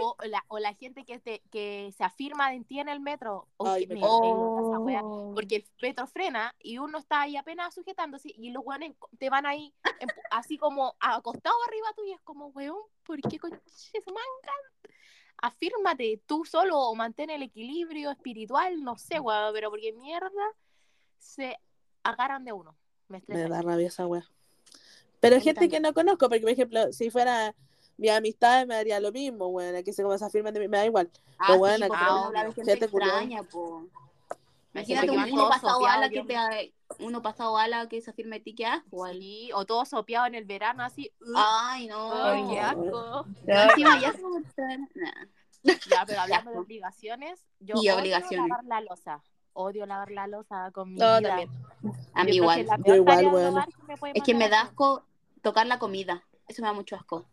[0.00, 3.48] O la, o la gente que, te, que se afirma en ti en el metro.
[3.58, 5.02] Uy, Ay, me me- me esa.
[5.34, 9.44] Porque el metro frena y uno está ahí apenas sujetándose y los weones te van
[9.46, 12.14] ahí empu- así como acostado arriba tuyo.
[12.14, 13.62] Es como, weón, ¿por qué conches
[14.06, 14.62] mangan?
[15.40, 20.30] Afírmate tú solo o mantén el equilibrio espiritual, no sé, weón, pero porque mierda
[21.18, 21.56] se
[22.02, 22.74] agarran de uno.
[23.08, 23.44] Me estresa.
[23.44, 24.28] Me da rabia esa wea.
[25.20, 25.82] Pero hay gente también.
[25.82, 27.54] que no conozco, porque por ejemplo, si fuera
[27.96, 30.78] mi amistad me daría lo mismo, bueno, que se como se afirman de mí, me
[30.78, 31.10] da igual.
[31.38, 32.52] Ah, Pero sí, obvio.
[32.52, 33.86] gente extraña, po.
[34.74, 38.66] Imagínate un- uno pasado ala que te uno pasado ala que se afirme ti que
[38.66, 39.06] asco.
[39.12, 41.10] Sí, o todo sopeado en el verano así.
[41.20, 42.12] uh, Ay, no.
[42.12, 42.50] ay, no.
[42.50, 43.26] qué asco.
[43.46, 45.26] Encima ya estar- nah.
[45.90, 48.48] Ya, pero hablando de obligaciones, yo Y odio obligaciones.
[48.48, 49.22] lavar la losa.
[49.54, 51.28] Odio lavar la losa con mi No, vida.
[51.28, 51.50] también.
[52.14, 53.24] A mí Yo creo que igual.
[53.24, 53.64] es bueno.
[53.66, 55.04] que me puede Es que me mandar da asco
[55.42, 56.22] tocar la comida.
[56.46, 57.26] Eso me da mucho asco.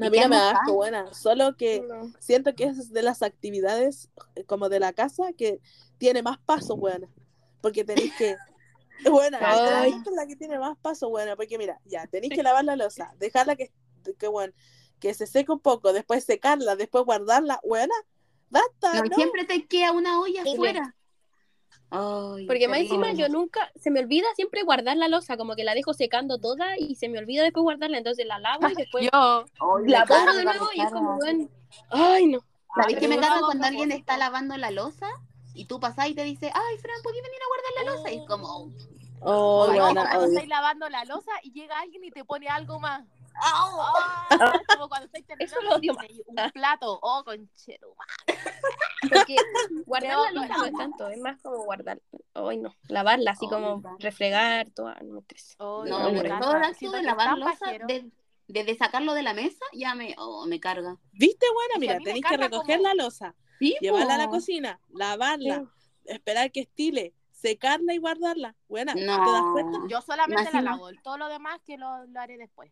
[0.00, 1.12] A ¿Y mí no me da asco, buena.
[1.14, 2.12] Solo que No.
[2.18, 5.60] siento que es de las actividades eh, como de la casa que
[5.98, 7.08] tiene más pasos, buena.
[7.60, 8.36] Porque tenéis que.
[9.10, 9.38] Buena,
[9.86, 11.34] es la que tiene más pasos, buena.
[11.34, 13.72] Porque mira, ya, tenéis que lavar la losa, dejarla que,
[14.18, 14.52] que, bueno,
[15.00, 17.94] que se seque un poco, después secarla, después guardarla, buena.
[18.50, 19.14] Basta, No, ¿no?
[19.16, 20.94] siempre te queda una olla afuera.
[21.90, 25.64] Ay, Porque más encima yo nunca, se me olvida siempre guardar la losa, como que
[25.64, 29.08] la dejo secando toda y se me olvida después guardarla, entonces la lavo y después
[29.12, 29.44] Yo,
[29.86, 31.48] la pongo carga, de nuevo y es como, bueno,
[31.90, 32.40] ay no.
[32.74, 35.08] ¿Sabéis Ay, qué me yo carga hago a cuando alguien está lavando la losa
[35.54, 38.10] y tú pasás y te dice, ay, Fran, ¿podías venir a guardar la losa?
[38.12, 38.72] Y es como,
[39.22, 40.28] Oh, o no, buena, cuando odio.
[40.28, 43.06] estáis lavando la losa y llega alguien y te pone algo más.
[43.34, 43.80] ¡Au!
[43.80, 46.98] Ah, como cuando Eso terminando lo odio un plato.
[47.02, 47.94] Oh, conchero.
[49.02, 49.36] Porque
[49.86, 52.00] guardar No, la losa no es tanto, es más como guardar,
[52.34, 55.54] ay no, lavarla, así Ay, como refregar, todo, no me estresa.
[55.58, 56.40] Oh, No, me encanta.
[56.40, 57.86] todo el acto de lavar losa, pajero.
[57.86, 58.10] de,
[58.46, 60.96] desde sacarlo de la mesa, ya me, oh, me carga.
[61.12, 61.74] ¿Viste, buena?
[61.78, 65.64] Mira, me tenéis que recoger como- la losa, Sí, llevarla a la cocina, lavarla,
[66.04, 68.54] esperar que estile, secarla y guardarla.
[68.68, 69.52] Buena, ¿te das No.
[69.52, 69.78] cuenta?
[69.88, 72.70] Yo solamente la lavo, todo lo demás que lo, lo haré después.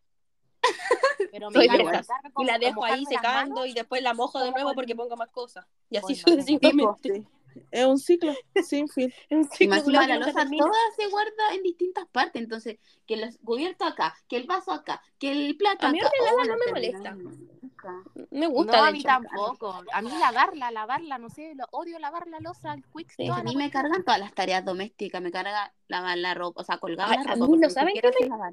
[1.33, 3.67] Pero me Y la dejo ahí secando manos.
[3.67, 5.67] y después la mojo de nuevo porque pongo más cosas.
[5.91, 7.25] Y así Bueno, me- sucesivamente.
[7.73, 8.33] Es un ciclo
[8.65, 9.13] sin fin.
[9.29, 12.41] Es un ciclo que la losa toda se guarda en distintas partes.
[12.41, 16.11] Entonces, que el cubierto acá, que el vaso acá, que el plato A mí acá.
[16.35, 17.11] Oh, no me molesta.
[17.15, 18.03] nunca.
[18.31, 19.09] Me No, gusta, a de mí hecho.
[19.09, 19.83] tampoco.
[19.93, 23.43] A mí lavarla, lavarla, no sé, lo odio lavar la losa, el quick Sí, A
[23.43, 25.21] mí me cargan todas las tareas domésticas.
[25.21, 27.57] Me carga lavar la ropa, o sea, colgar Ay, la a ropa.
[27.57, 28.53] no saben qué sé lavar.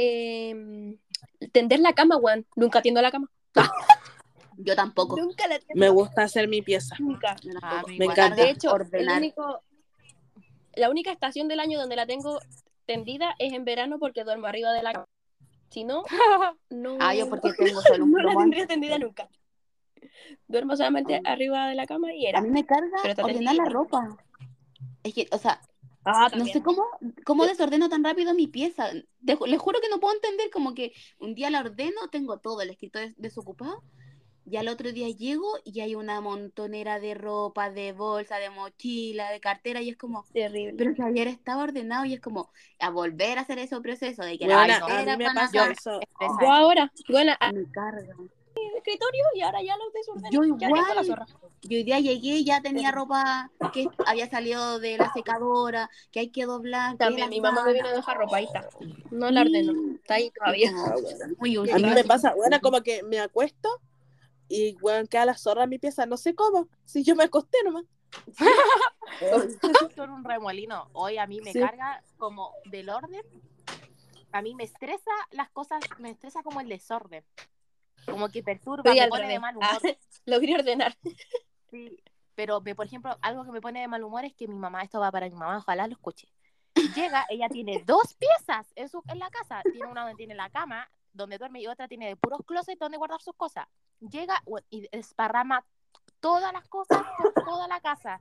[0.00, 0.96] Eh,
[1.52, 2.46] tender la cama, Juan.
[2.54, 3.28] Nunca tiendo la cama.
[4.56, 5.16] Yo tampoco.
[5.16, 5.80] Nunca la tiendo.
[5.80, 6.94] Me gusta hacer mi pieza.
[7.00, 7.34] Nunca.
[7.62, 8.36] Ah, me encanta.
[8.36, 9.18] De hecho, el ordenar.
[9.18, 9.62] único,
[10.74, 12.38] la única estación del año donde la tengo
[12.86, 15.06] tendida es en verano porque duermo arriba de la cama.
[15.70, 16.04] Si no,
[16.70, 19.28] no, Ah, yo porque tengo solo un no la tendría tendida nunca.
[20.46, 21.32] Duermo solamente Ah.
[21.32, 22.40] arriba de la cama y A era.
[22.40, 24.16] mí me carga ordenar la ropa.
[25.02, 25.60] Es que, o sea,
[26.10, 26.82] Ah, no sé cómo,
[27.26, 28.90] cómo desordeno tan rápido mi pieza.
[29.20, 32.70] Les juro que no puedo entender como que un día la ordeno, tengo todo el
[32.70, 33.84] escritorio des- desocupado,
[34.46, 39.30] y al otro día llego y hay una montonera de ropa, de bolsa, de mochila,
[39.30, 40.74] de cartera, y es como, Terrible.
[40.76, 44.38] pero que ayer estaba ordenado y es como a volver a hacer ese proceso de
[44.38, 46.00] que la Buena, a cartera mí me van pasa acá, eso.
[46.00, 46.42] Estresa.
[46.42, 48.14] Yo ahora, bueno, a me carga.
[48.76, 50.28] Escritorio y ahora ya los desordeno.
[50.30, 51.06] Yo Ya tengo la igual.
[51.06, 51.26] zorra.
[51.62, 56.28] Y hoy día llegué ya tenía ropa que había salido de la secadora, que hay
[56.30, 56.92] que doblar.
[56.92, 58.68] que También la mi mamá me vino a dejar ropa, ahí está.
[59.10, 59.72] No la ordeno.
[59.96, 60.72] Está ahí todavía.
[61.38, 61.74] Muy A útil.
[61.86, 63.68] mí me pasa, bueno, como que me acuesto
[64.48, 66.06] y bueno, queda la zorra en mi pieza.
[66.06, 66.68] No sé cómo.
[66.84, 67.84] Si yo me acosté nomás.
[69.94, 70.88] Son un remolino.
[70.92, 71.60] Hoy a mí me Sí.
[71.60, 73.22] carga como del orden.
[74.32, 77.24] A mí me estresa las cosas, me estresa como el desorden.
[78.10, 79.96] Como que perturba, me pone de mal Ah, humor.
[80.26, 80.96] lo quería ordenar.
[81.70, 81.96] Sí,
[82.34, 84.82] pero me- por ejemplo, algo que me pone de mal humor es que mi mamá,
[84.82, 86.28] esto va para mi mamá, ojalá lo escuche.
[86.94, 89.62] Llega, ella tiene dos piezas en, su, en la casa.
[89.72, 92.98] Tiene una donde tiene la cama, donde duerme, y otra tiene de puros closets donde
[92.98, 93.66] guardar sus cosas.
[94.00, 94.40] Llega
[94.70, 95.64] y desparrama
[96.20, 98.20] todas las cosas por toda la casa.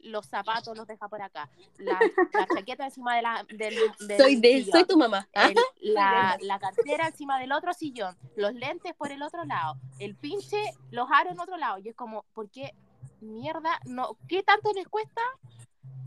[0.00, 1.50] Los zapatos los deja por acá.
[1.78, 1.98] La,
[2.32, 3.74] la chaqueta encima de la, del,
[4.06, 4.70] del Soy de, sillón.
[4.72, 5.28] soy tu mamá.
[5.34, 9.76] Ah, El- la, la cartera encima del otro sillón, los lentes por el otro lado,
[9.98, 11.78] el pinche, los aros en otro lado.
[11.78, 12.72] Y es como, ¿por qué
[13.20, 13.80] mierda?
[13.86, 15.20] No, ¿Qué tanto les cuesta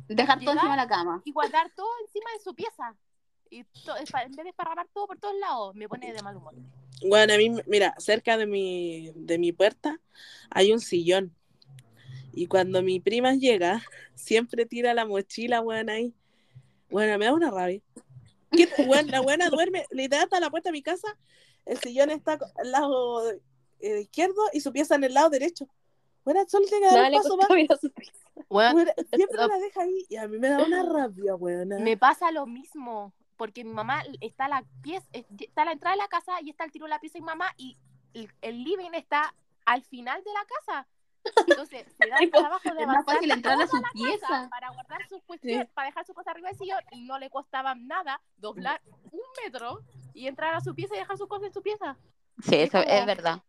[0.08, 1.22] Dejar todo encima de la cama.
[1.26, 2.96] y guardar todo encima de su pieza?
[3.54, 6.54] y to- en vez de esparramar todo por todos lados, me pone de mal humor.
[7.06, 10.00] Bueno, a mí, mira, cerca de mi, de mi puerta
[10.50, 11.36] hay un sillón.
[12.34, 13.82] Y cuando mi prima llega,
[14.16, 16.14] siempre tira la mochila, weón, ahí.
[16.90, 17.82] Bueno, me da una rabia.
[18.52, 21.18] ¿Qué, weón, la buena duerme, literal está a la puerta de mi casa,
[21.66, 23.32] el sillón está al lado
[23.80, 25.68] eh, izquierdo y su pieza en el lado derecho.
[26.24, 27.48] Bueno, solo tiene que dar un le paso más.
[27.48, 28.14] costó ir a su pieza.
[28.50, 31.70] Weón, Weona, siempre la deja ahí y a mí me da una rabia, weón.
[31.84, 36.08] me pasa lo mismo, porque mi mamá está la pieza, está la entrada de la
[36.08, 37.78] casa y está el tiro de la pieza mi mamá y
[38.14, 39.34] el, el living está
[39.66, 40.88] al final de la casa.
[41.48, 44.48] Entonces, se da el trabajo de más fácil entrar a su pieza.
[44.50, 47.76] para guardar sus cuestiones, para dejar sus cosas arriba del sillón y no le costaba
[47.76, 48.82] nada doblar
[49.12, 49.82] un metro
[50.14, 51.98] y entrar a su pieza y dejar sus cosas en su pieza.
[52.42, 53.42] Sí, Es eso es verdad.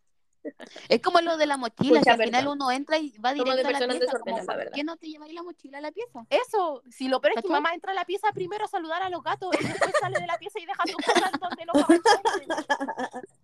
[0.89, 3.55] Es como lo de la mochila, Mucha que al final uno entra y va directo
[3.55, 4.19] de a la pieza.
[4.19, 4.73] como, ¿Por verdad.
[4.75, 6.27] qué no te lleváis la mochila a la pieza?
[6.31, 9.09] Eso, si lo peor es que mamá entra a la pieza primero a saludar a
[9.09, 11.73] los gatos y después sale de la pieza y deja sus cosas donde no.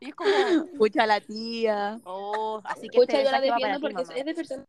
[0.00, 0.30] Y es como,
[0.72, 2.00] Escucha a la tía.
[2.04, 4.14] oh, así que Pucha, este yo la defiendo ti, porque mamá.
[4.14, 4.64] es de persona.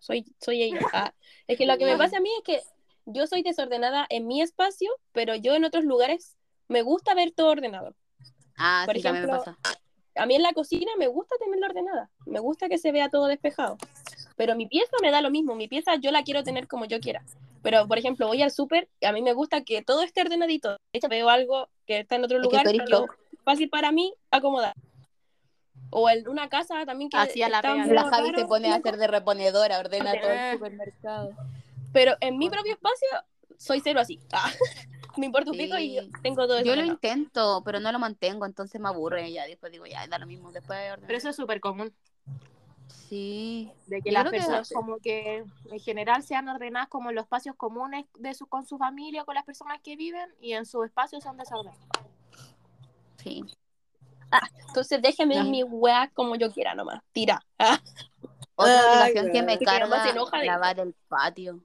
[0.00, 0.78] Soy, soy ella.
[0.92, 1.12] Ah,
[1.48, 2.60] Es que lo que me pasa a mí es que
[3.06, 6.36] yo soy desordenada en mi espacio, pero yo en otros lugares
[6.68, 7.94] me gusta ver todo ordenado.
[8.56, 9.76] Ah, Por sí, también me ejemplo, pasa.
[10.14, 12.10] A mí en la cocina me gusta tenerla ordenada.
[12.24, 13.76] Me gusta que se vea todo despejado.
[14.36, 15.54] Pero mi pieza me da lo mismo.
[15.56, 17.22] Mi pieza yo la quiero tener como yo quiera.
[17.62, 20.70] Pero, por ejemplo, voy al súper y a mí me gusta que todo esté ordenadito.
[20.70, 23.06] De hecho, veo algo que está en otro Es que lugar, tú eres lo
[23.46, 24.74] fácil para mí acomodar.
[25.90, 27.86] O en una casa también que Así a la pega.
[27.86, 31.30] La Javi se pone a hacer de reponedora, ordena todo el supermercado.
[31.92, 33.08] Pero en mi propio espacio
[33.56, 34.20] soy cero así.
[34.32, 35.62] Ah, me importa un Sí.
[35.64, 36.66] pico y yo tengo todo eso.
[36.66, 39.46] Yo lo intento, pero no lo mantengo, entonces me aburre ya.
[39.46, 40.52] Después digo, ya, da lo mismo.
[40.52, 41.06] Después ordenar.
[41.06, 41.90] Pero eso es súper común,
[43.08, 43.72] Sí.
[43.86, 47.14] de que Yo las creo que- personas como que en general sean ordenadas como en
[47.16, 50.66] los espacios comunes de su, con su familia, con las personas que viven y en
[50.66, 51.80] su espacio son desordenados.
[53.26, 53.44] Sí.
[54.68, 57.02] Entonces déjeme en mi weá como yo quiera nomás.
[57.12, 57.44] Tira.
[57.58, 57.80] Ah,
[58.54, 61.60] Otra obligación que me Es carga de lavar el patio.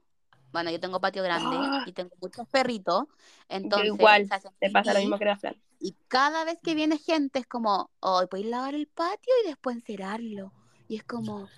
[0.52, 1.84] Bueno, yo tengo patio grande Ah.
[1.86, 3.04] y tengo muchos perritos.
[3.48, 5.56] Entonces, igual, te pasa lo mismo que la Fran.
[5.78, 9.76] Y cada vez que viene gente es como, oh, podéis lavar el patio y después
[9.76, 10.52] encerarlo.
[10.88, 11.48] Y es como,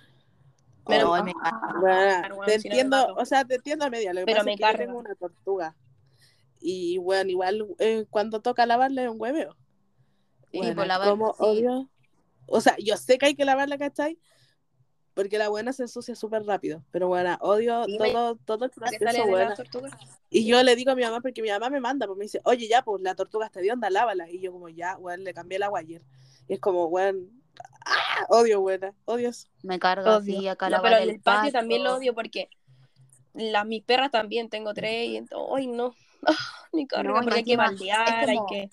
[0.87, 3.85] Pero oh, me ah, Bueno, Bueno, te si no me entiendo, o sea, te entiendo
[3.85, 4.13] a media.
[4.13, 4.85] Lo que Pero pasa me es que yo carga.
[4.85, 5.75] tengo una tortuga.
[6.61, 9.55] Y bueno, igual eh, cuando toca lavarla es un hueveo.
[10.55, 11.43] Sí, Bueno, pues, lavar- como sí.
[11.43, 11.89] odio.
[12.47, 14.17] O sea, yo sé que hay que lavarla, ¿cachai?
[15.13, 16.83] Porque la buena se ensucia súper rápido.
[16.91, 19.49] Pero bueno, odio Sí, todo, todo el proceso, de buena.
[19.49, 19.89] la tortuga.
[20.29, 22.41] Y yo le digo a mi mamá, porque mi mamá me manda, pues me dice,
[22.43, 24.29] oye, ya, pues la tortuga está de onda, lávala.
[24.29, 26.01] Y yo como, ya, weón, le cambié el agua ayer.
[26.47, 27.29] Y es como, weón,
[27.85, 28.25] ¡ah!
[28.29, 29.47] odio, buena, odio eso.
[29.63, 30.37] me carga Odio.
[30.37, 32.49] así acá No, pero el el patio también lo odio porque
[33.33, 35.93] las mis perras también tengo tres y ento- ay no,
[36.27, 36.35] Ah,
[36.73, 38.69] me carga No, porque hay que baldear, hay que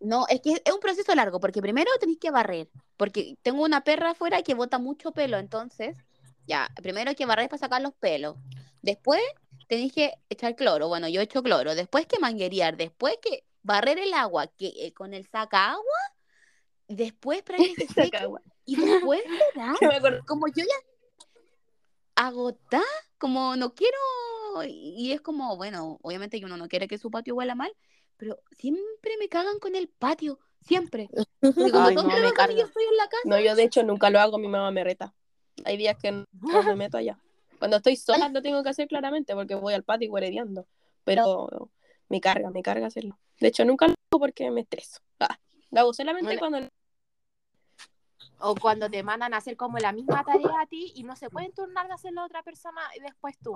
[0.00, 3.84] No, es que es un proceso largo, porque primero tenéis que barrer, porque tengo una
[3.84, 5.96] perra afuera que bota mucho pelo, entonces,
[6.46, 8.36] ya, primero hay que barrer para sacar los pelos.
[8.80, 9.20] Después
[9.68, 14.14] tenéis que echar cloro, bueno, yo echo cloro, después que manguerear, después que barrer el
[14.14, 15.84] agua que eh, con el saca agua,
[16.88, 18.26] después para que se seque,
[18.64, 19.20] y después
[20.26, 20.90] como yo ya
[22.16, 22.82] agotá,
[23.18, 23.98] como no quiero,
[24.64, 27.72] y y es como, bueno, obviamente que uno no quiere que su patio huela mal,
[28.20, 31.08] pero siempre me cagan con el patio, siempre.
[31.40, 33.22] Porque como Ay, no, yo estoy en la casa.
[33.24, 35.14] No, yo de hecho nunca lo hago, mi mamá me reta.
[35.64, 37.18] Hay días que no, no me meto allá.
[37.58, 40.66] Cuando estoy sola lo tengo que hacer claramente porque voy al patio hueredeando.
[41.04, 41.70] Pero
[42.10, 43.18] me carga, me carga hacerlo.
[43.40, 45.00] De hecho, nunca lo hago porque me estreso.
[45.18, 45.38] Ah,
[45.70, 46.40] lo hago solamente Bueno.
[46.40, 46.68] cuando
[48.42, 51.28] O cuando te mandan a hacer como la misma tarea a ti y no se
[51.28, 53.52] pueden turnar de hacerlo a otra persona y después tú.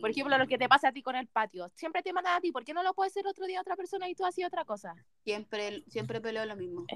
[0.00, 1.68] Por ejemplo, lo que te pasa a ti con el patio.
[1.74, 4.08] Siempre te mandan a ti, ¿por qué no lo puede hacer otro día otra persona
[4.08, 4.94] y tú haces otra cosa?
[5.24, 6.86] Siempre, siempre peleo lo mismo.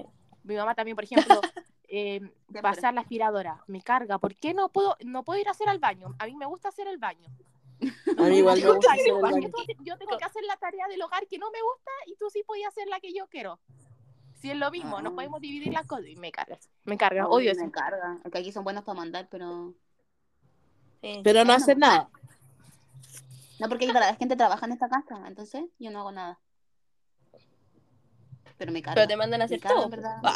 [0.43, 1.39] Mi mamá también, por ejemplo,
[1.87, 2.21] eh,
[2.61, 3.63] pasar la aspiradora.
[3.67, 4.17] Me carga.
[4.17, 6.15] ¿Por qué no puedo, no puedo ir a hacer al baño?
[6.19, 7.29] A mí me gusta hacer el baño.
[8.17, 9.51] A mí igual me gusta hacer el ¿por qué baño.
[9.83, 12.43] Yo tengo que hacer la tarea del hogar que no me gusta y tú sí
[12.45, 13.59] podías hacer la que yo quiero.
[14.43, 15.03] Si es lo mismo, Ah.
[15.09, 16.07] podemos dividir las cosas.
[16.07, 16.59] Y me carga.
[16.83, 17.27] Me carga.
[17.29, 17.63] Uy, Odio eso.
[17.63, 18.19] me carga.
[18.21, 19.73] Porque aquí son buenos para mandar, pero.
[21.01, 21.21] Sí.
[21.23, 22.09] Pero no hacer nada.
[23.57, 26.39] No, porque la verdad, gente trabaja en esta casa, entonces yo no hago nada.
[28.57, 28.95] Pero me carga.
[28.95, 29.85] Pero te mandan a hacer carga, todo.
[29.85, 30.17] en verdad.
[30.23, 30.35] Ah,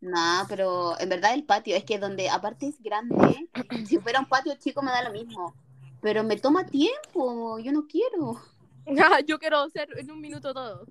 [0.00, 3.48] No, pero en verdad el patio es que donde aparte es grande,
[3.86, 5.54] si fuera un patio chico me da lo mismo.
[6.00, 8.40] Pero me toma tiempo, yo no quiero.
[9.28, 10.86] yo quiero hacer en un minuto todo.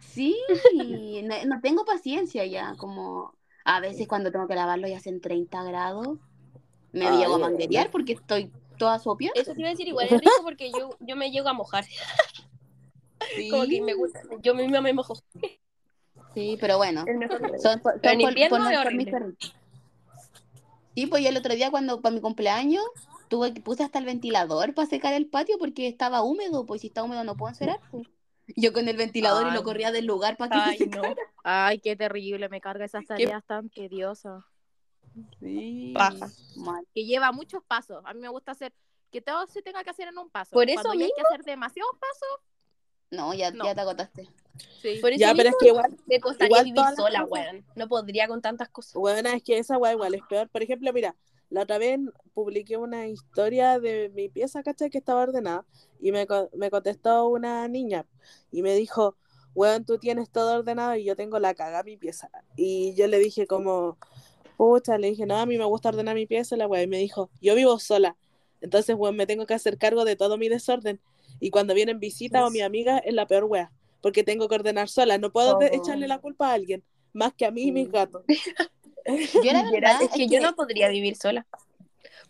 [0.00, 0.36] Sí,
[1.24, 3.34] no, no tengo paciencia ya, como
[3.64, 6.18] a veces cuando tengo que lavarlo y hacen 30 grados,
[6.92, 9.30] me Ay, llego a manguerear porque estoy toda sopia.
[9.34, 11.84] Eso te iba a decir, igual es rico porque yo, yo me llego a mojar.
[13.50, 14.20] Como que me gusta.
[14.42, 15.14] Yo misma me mojo.
[16.34, 17.04] Sí, pero bueno.
[17.62, 18.96] Son, por- Pero son en por- por- por horrible.
[19.04, 19.54] mis perritos.
[20.94, 22.84] Sí, pues yo el otro día cuando para mi cumpleaños
[23.28, 26.88] tuve que puse hasta el ventilador para secar el patio porque estaba húmedo, pues si
[26.88, 27.80] está húmedo no puedo encerar.
[27.90, 28.08] pues.
[28.56, 31.02] Yo con el ventilador y lo corría del lugar para que Ay, se no.
[31.44, 34.42] Ay, qué terrible, me carga esas tareas tan tediosas.
[35.40, 36.28] Sí, Paja.
[36.56, 36.86] mal.
[36.94, 38.02] Que lleva muchos pasos.
[38.04, 38.72] A mí me gusta hacer
[39.10, 40.50] que todo se tenga que hacer en un paso.
[40.52, 42.46] Por eso Cuando ya hay que hacer demasiados pasos,
[43.10, 43.64] No, ya, No.
[43.64, 44.28] ya te agotaste.
[44.80, 44.98] sí.
[45.00, 47.64] Por eso Ya, pero es mismo que igual, me costaría igual vivir sola, weón.
[47.74, 48.94] No podría con tantas cosas.
[48.94, 50.48] bueno, es que esa weá igual es peor.
[50.48, 51.16] Por ejemplo, mira,
[51.50, 51.98] la otra vez
[52.34, 54.88] publiqué una historia de mi pieza, ¿cachai?
[54.90, 55.64] Que estaba ordenada.
[56.00, 58.06] Y me, me contestó una niña
[58.50, 59.16] y me dijo,
[59.54, 62.30] weón, tú tienes todo ordenado y yo tengo la caga mi pieza.
[62.56, 63.98] Y yo le dije como,
[64.56, 66.82] pucha, le dije, no, a mí me gusta ordenar mi pieza, la weá.
[66.82, 68.16] Y me dijo, yo vivo sola.
[68.60, 71.00] Entonces, weón, me tengo que hacer cargo de todo mi desorden.
[71.40, 73.72] Y cuando vienen visitas o mi amiga, es la peor weá.
[74.02, 75.18] Porque tengo que ordenar sola.
[75.18, 75.62] No puedo Oh.
[75.62, 76.84] echarle la culpa a alguien.
[77.12, 77.92] Más que a mí y mis Sí.
[77.92, 78.22] gatos.
[79.16, 81.46] Yo la Literal, verdad es que yo no podría vivir sola.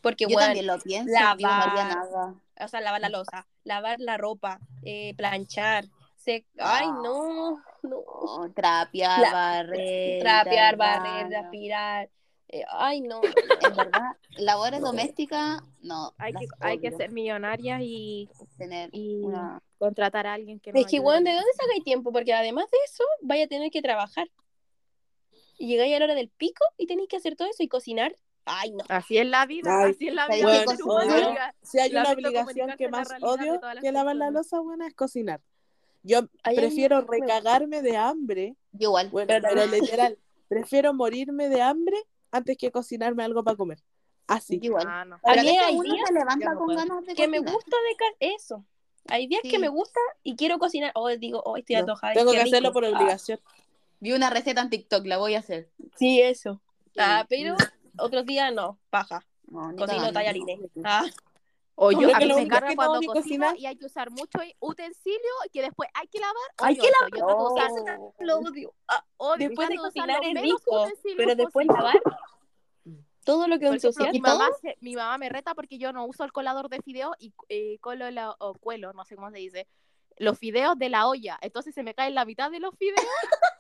[0.00, 1.96] Porque, yo weón, también lo pienso, digo, no haría lavar.
[1.96, 2.34] nada.
[2.60, 5.84] o sea, lavar la losa, lavar la ropa, eh, planchar,
[6.16, 6.46] se...
[6.58, 7.00] Ay, Ah.
[7.02, 8.52] no, no.
[8.54, 11.38] Trapear, La- barrer, Trapear, barrer, baño.
[11.44, 12.08] aspirar.
[12.48, 13.20] eh, ay, no.
[13.22, 16.14] En verdad, labores domésticas, no.
[16.18, 19.62] Hay que, hay que ser millonarias y, tener y una...
[19.78, 22.10] contratar a alguien que Es que, weón, ¿de dónde sacáis tiempo?
[22.12, 24.28] Porque además de eso, vaya a tener que trabajar.
[25.60, 28.16] Y llegáis a la hora del pico y tenéis que hacer todo eso y cocinar.
[28.46, 28.82] Ay, no.
[28.88, 30.64] Así es la vida, Ay, así es la ¿sabes vida.
[30.86, 31.34] Odio-.
[31.62, 35.40] Si hay una obligación que más odio que lavar la losa, buena, es cocinar.
[36.02, 39.10] Yo Ay, prefiero recagarme de hambre, Yo igual.
[39.10, 40.18] bueno, Pero literal,
[40.48, 41.96] prefiero morirme de hambre
[42.30, 43.78] antes que cocinarme algo para comer.
[44.26, 44.58] Así.
[44.62, 44.86] Igual.
[44.88, 45.16] Ah, no.
[45.22, 46.78] A mí hay días se levanta yo no con puedo.
[46.78, 47.76] ganas de que me gusta
[48.18, 48.64] de eso.
[49.08, 49.50] Hay días Sí.
[49.50, 50.92] que me gusta y quiero cocinar.
[50.94, 52.14] O digo, oh, estoy No, antojada.
[52.14, 53.40] tengo que hacerlo por Ah, obligación.
[54.00, 55.70] Vi una receta en TikTok, la voy a hacer.
[55.96, 56.60] sí, eso.
[56.98, 57.56] Ah, pero
[57.98, 59.24] otros días no, paja.
[59.48, 60.58] No, Cocino tallarines.
[60.84, 61.04] Ah,
[61.74, 63.12] O yo, a mí me único carga que no cuando cocino
[63.46, 65.18] cocinar- y hay que usar mucho utensilio
[65.52, 66.34] que después hay que lavar.
[66.58, 67.10] Hay que lavar.
[67.10, 68.14] Yo trato de usar, Oh.
[68.20, 68.74] lo odio.
[68.88, 71.94] Ah, odio, después de cocinar es menos rico, utensilios pero después posibles.
[71.94, 72.02] lavar
[73.24, 74.10] todo lo que ensucia.
[74.12, 74.38] mi, todo.
[74.38, 77.32] mamá se- mi mamá me reta porque yo no uso el colador de fideos y
[77.48, 79.66] eh, colo la- o cuelo, no sé cómo se dice,
[80.18, 81.38] los fideos de la olla.
[81.40, 83.00] Entonces se me cae la mitad de los fideos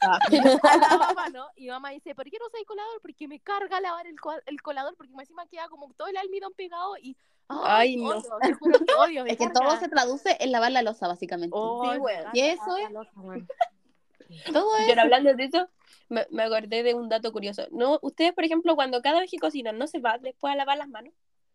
[0.02, 0.18] Ah.
[0.62, 3.00] a la mano y mamá dice, ¿por qué no usas colador?
[3.02, 6.52] Porque me carga lavar el, co- el colador porque encima queda como todo el almidón
[6.54, 7.16] pegado y...
[7.48, 8.10] Ay, no.
[8.10, 9.60] odio, te juro que odio, me Es que carga.
[9.68, 11.50] todo se traduce en lavar la losa, básicamente.
[11.58, 12.30] Oh, Sí, bueno.
[12.32, 12.88] Y eso es-.
[14.52, 14.84] Todo es.
[14.86, 15.68] Pero hablando de eso,
[16.08, 17.66] me, me acordé de un dato curioso.
[17.72, 20.78] No, ustedes, por ejemplo, cuando cada vez que cocinan, ¿no se va después a lavar
[20.78, 21.12] las manos?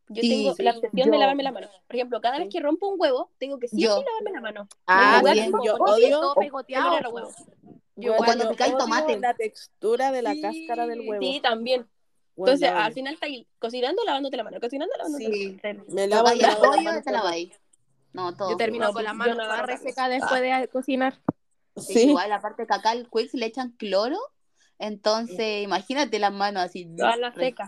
[0.10, 1.70] Yo Sí, tengo sí, la obsesión de lavarme las manos.
[1.88, 4.04] Por ejemplo, cada vez que rompo un huevo, tengo que sí o Yo.
[4.06, 4.68] lavarme la mano.
[4.86, 5.52] Ah, bien.
[5.64, 7.16] Yo todo odio- pegoteado, Olor a po.
[7.16, 7.30] huevo.
[7.98, 9.20] Yo Bueno, cuando odio tomate.
[9.20, 11.24] La textura de la Sí, cáscara del huevo.
[11.24, 11.88] Sí, también.
[12.36, 15.58] Bueno, Entonces, la al final está ahí cocinando, lavándote la mano, cocinando, lavándote Sí.
[15.64, 15.86] la mano.
[15.88, 17.60] Me lavo la mano y te la vais.
[18.14, 18.52] No, todo.
[18.52, 21.20] Yo termino No, con la mano no toda reseca después de cocinar.
[21.78, 22.10] Sí.
[22.10, 24.18] Igual, aparte que acá al Quicks le echan cloro.
[24.80, 26.86] Entonces, imagínate las manos así.
[26.98, 27.68] Todas las secas.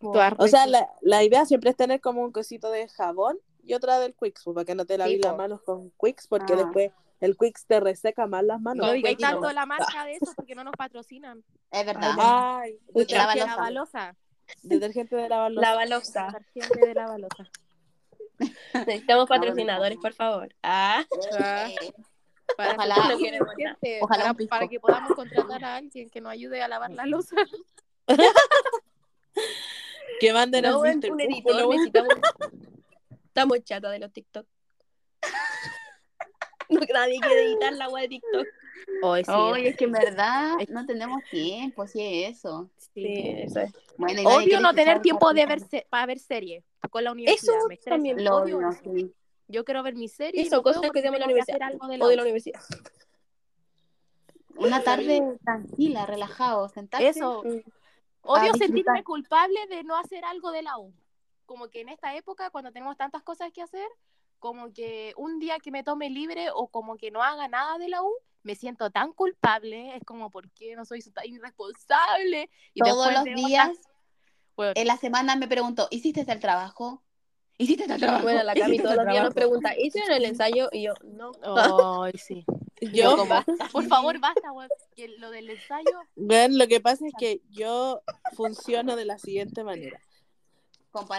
[0.00, 3.98] O sea, la, la idea siempre es tener como un cosito de jabón y otra
[3.98, 6.56] del Quicks, pues, para que no te laves Sí, las manos con Quicks, porque Ah.
[6.56, 8.86] después el Quicks te reseca más las manos.
[8.86, 9.28] No digáis no.
[9.28, 11.42] tanto la marca de eso porque no nos patrocinan.
[11.72, 12.12] Es verdad.
[12.18, 13.38] Ay, detergente.
[13.46, 14.16] La balosa.
[14.62, 16.28] detergente de lavar los La balosa.
[16.54, 17.50] Detergente de la balosa.
[18.86, 20.54] Necesitamos patrocinadores, por favor.
[20.62, 21.04] Ah,
[21.40, 21.68] Ah.
[22.56, 23.18] Para Ojalá- No nada.
[23.18, 27.06] gente, Ojalá para, para que podamos contratar a alguien que nos ayude a lavar la
[27.06, 27.36] losa.
[30.20, 30.86] que manden no, al un,
[31.20, 32.14] editor, necesitamos.
[33.26, 34.46] Estamos chatas de los TikTok.
[36.68, 38.46] No, nadie quiere editar la web de TikTok.
[39.02, 42.68] Hoy Oye, es que en verdad no tenemos tiempo, sí es eso.
[42.92, 43.04] Sí,
[43.36, 43.72] eso es.
[43.96, 47.56] Bueno, quiere no tener tiempo de ver para ver series con la universidad.
[47.56, 48.24] Eso me también.
[48.24, 48.80] Lo Odio odio, eso.
[48.82, 49.14] sí.
[49.48, 50.42] Yo quiero ver mi serie.
[50.42, 51.72] y cosas que hacemos en la universidad.
[51.72, 52.60] de la O de la universidad.
[54.56, 57.08] Una tarde tranquila, relajado, sentarse.
[57.08, 57.42] Eso.
[57.44, 57.60] Mm.
[58.22, 60.92] Odio sentirme culpable de no hacer algo de la U.
[61.44, 63.86] Como que en esta época, cuando tenemos tantas cosas que hacer,
[64.40, 67.88] como que un día que me tome libre o como que no haga nada de
[67.88, 69.94] la U, me siento tan culpable.
[69.96, 72.50] Es como, ¿por qué no soy tan irresponsable?
[72.74, 73.78] Y Todos los días,
[74.56, 77.02] Bueno, en la semana me pregunto, ¿hiciste el trabajo?
[77.58, 78.22] ¿Hiciste el trabajo?
[78.22, 80.68] Bueno, la Cami ¿Hiciste todos los días nos pregunta, ¿hicieron el ensayo?
[80.72, 81.32] Y yo, no.
[82.02, 82.44] Ay, sí.
[82.92, 83.42] Yo, como,
[83.72, 84.68] por favor, basta, weón.
[84.94, 88.02] Que lo del ensayo, Ven, lo que pasa es que yo
[88.34, 89.98] funciono de la siguiente manera.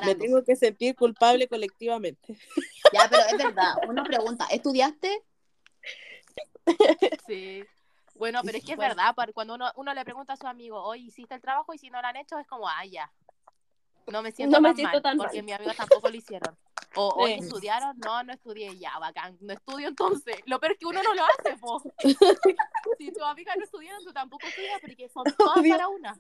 [0.06, 2.38] Me tengo que sentir culpable colectivamente.
[2.94, 3.74] Ya, pero es verdad.
[3.88, 5.24] Uno pregunta, ¿estudiaste?
[7.28, 7.66] Sí.
[8.16, 8.96] Bueno, pero es que es Bueno.
[8.96, 11.74] verdad, cuando uno, uno le pregunta a su amigo, oye, ¿hiciste el trabajo?
[11.74, 13.12] Y si no lo han hecho, es como, ah, ya.
[14.12, 15.46] No me siento No me tan siento mal, tan porque mal.
[15.46, 16.58] mis amigos tampoco lo hicieron.
[16.96, 17.34] O, Sí.
[17.34, 17.98] ¿estudiaron?
[18.00, 18.78] No, no estudié.
[18.80, 19.38] Ya, bacán.
[19.42, 20.36] No estudio entonces.
[20.46, 21.82] Lo peor es que uno no lo hace, po.
[22.98, 25.74] si tus amigas no estudiaron, tú tampoco estudias, porque son todas Obvio.
[25.74, 26.20] para una.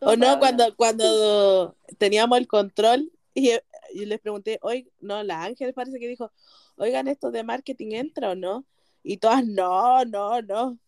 [0.00, 3.52] O no, cuando, cuando teníamos el control y,
[3.92, 6.32] y les pregunté, oye, no, la Ángel parece que dijo,
[6.76, 8.66] oigan, ¿esto de marketing entra o no?
[9.04, 10.78] Y todas, no, no, no.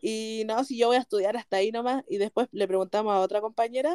[0.00, 2.04] Y no, si yo voy a estudiar hasta ahí nomás.
[2.08, 3.94] Y después le preguntamos a otra compañera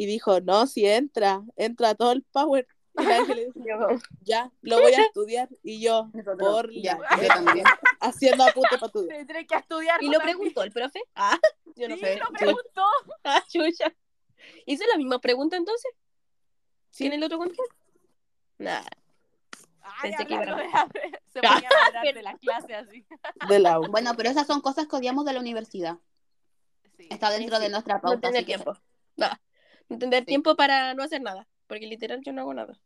[0.00, 2.68] y dijo, no, si entra, entra todo el power.
[2.96, 3.86] Y la Ángel le dijo,
[4.22, 5.48] ya, lo voy a estudiar.
[5.64, 7.64] Y yo, Nosotros, por ya, la yo también.
[7.98, 10.00] haciendo apunte para tu Tendré que estudiar.
[10.00, 11.02] ¿Y lo preguntó el profe?
[11.16, 11.36] Ah,
[11.74, 12.16] yo no Sí, sé.
[12.16, 12.84] lo preguntó.
[13.24, 13.92] Ah, chucha.
[14.66, 15.90] ¿Hizo la misma pregunta entonces?
[16.90, 17.04] Sí.
[17.04, 17.66] ¿Tiene el otro control?
[18.58, 18.82] Nah.
[19.82, 23.04] Ay, Pensé que iba a de- Se ponía a hablar de la clase así.
[23.48, 23.88] de la U.
[23.90, 25.98] Bueno, pero esas son cosas que odiamos de la universidad.
[26.96, 27.08] Sí.
[27.10, 27.72] Está dentro Sí, de sí.
[27.72, 28.28] nuestra No pauta.
[28.28, 28.74] así que- tiempo.
[29.16, 29.26] No.
[29.26, 29.38] No
[29.88, 30.26] tener Sí.
[30.26, 31.46] tiempo para no hacer nada.
[31.66, 32.78] Porque literal yo no hago nada.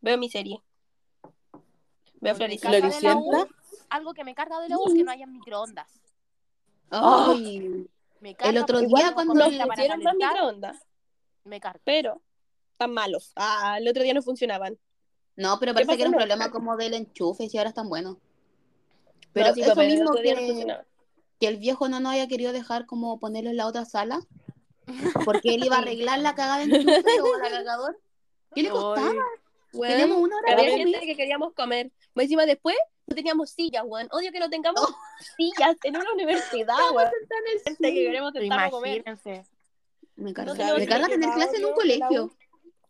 [0.00, 0.60] Veo mi serie.
[2.20, 3.46] Veo Floricienta.
[3.90, 5.88] Algo que me carga de la U es que no haya microondas.
[6.90, 7.86] Ay,
[8.20, 10.76] Me carga El otro día cuando Nos pusieron más microondas.
[11.44, 11.80] me carga.
[11.84, 12.20] Pero
[12.72, 13.32] están malos.
[13.36, 14.78] Ah, el otro día no funcionaban.
[15.36, 18.16] No, pero parece que era un problema como del enchufe, y ahora están buenos.
[19.32, 20.84] Pero No, sí, eso el mismo no que, funcionaba.
[21.38, 24.20] que el viejo no nos haya querido dejar como ponerlo en la otra sala,
[25.24, 27.98] porque él iba a arreglar la cagada de enchufe o la cagador.
[28.54, 29.12] ¿Qué le costaba?
[29.72, 31.92] Weón, Tenemos una hora había gente que queríamos comer.
[32.14, 32.76] Más encima después
[33.06, 34.08] no teníamos sillas, weón.
[34.10, 34.94] Odio que no tengamos
[35.36, 37.10] sillas en una universidad, weón.
[37.64, 38.32] Gente que queremos
[38.70, 39.04] comer.
[40.16, 42.08] Me No carga, tenemos me carga que tener clase en un colegio.
[42.08, 42.30] Qué Odio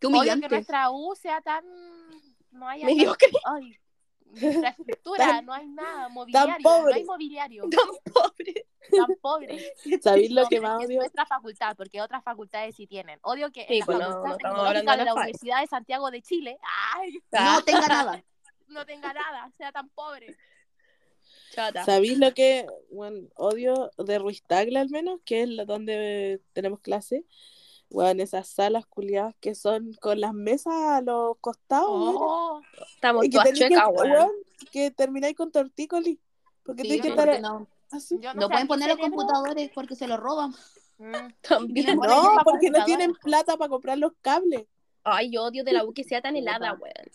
[0.00, 0.48] que humillante.
[0.48, 1.64] nuestra U sea tan.
[2.52, 2.86] No haya.
[2.86, 3.30] Mediocre.
[3.44, 3.76] Ay,
[4.34, 6.08] infraestructura, Tan- no hay nada.
[6.08, 6.54] Mobiliario.
[6.58, 6.94] No pobre.
[6.94, 7.64] hay mobiliario.
[7.70, 8.66] Tan pobre.
[8.90, 9.74] Tan pobre.
[10.02, 10.98] ¿Sabéis lo No, que es más es odio?
[11.00, 13.18] nuestra facultad, porque otras facultades sí tienen.
[13.22, 15.14] Odio que Sí, en la pues no, facultad no de la.
[15.14, 16.58] Universidad de Santiago de Chile,
[16.94, 18.24] ay, No tenga nada.
[18.68, 20.36] no tenga nada, sea tan pobre.
[21.50, 21.84] Chata.
[21.84, 25.20] ¿Sabéis lo que bueno, odio de Ruiz Tagle al menos?
[25.24, 27.24] Que es la- donde tenemos clase.
[27.90, 32.16] Bueno, esas salas culiadas que son con las mesas a los costados, weón.
[32.18, 32.60] Oh,
[32.94, 33.58] Estamos Y que, todas
[33.92, 34.10] weón.
[34.10, 34.30] weón,
[34.70, 36.18] que termináis con tortícolis.
[36.62, 38.18] Porque Sí, tenéis que estar no, así.
[38.34, 40.54] no pueden poner los computadores porque se los roban.
[40.98, 41.96] Mm, También.
[41.96, 44.66] No, porque no tienen plata para comprar los cables.
[45.04, 47.10] Ay, yo odio de la U que sea tan helada, weón.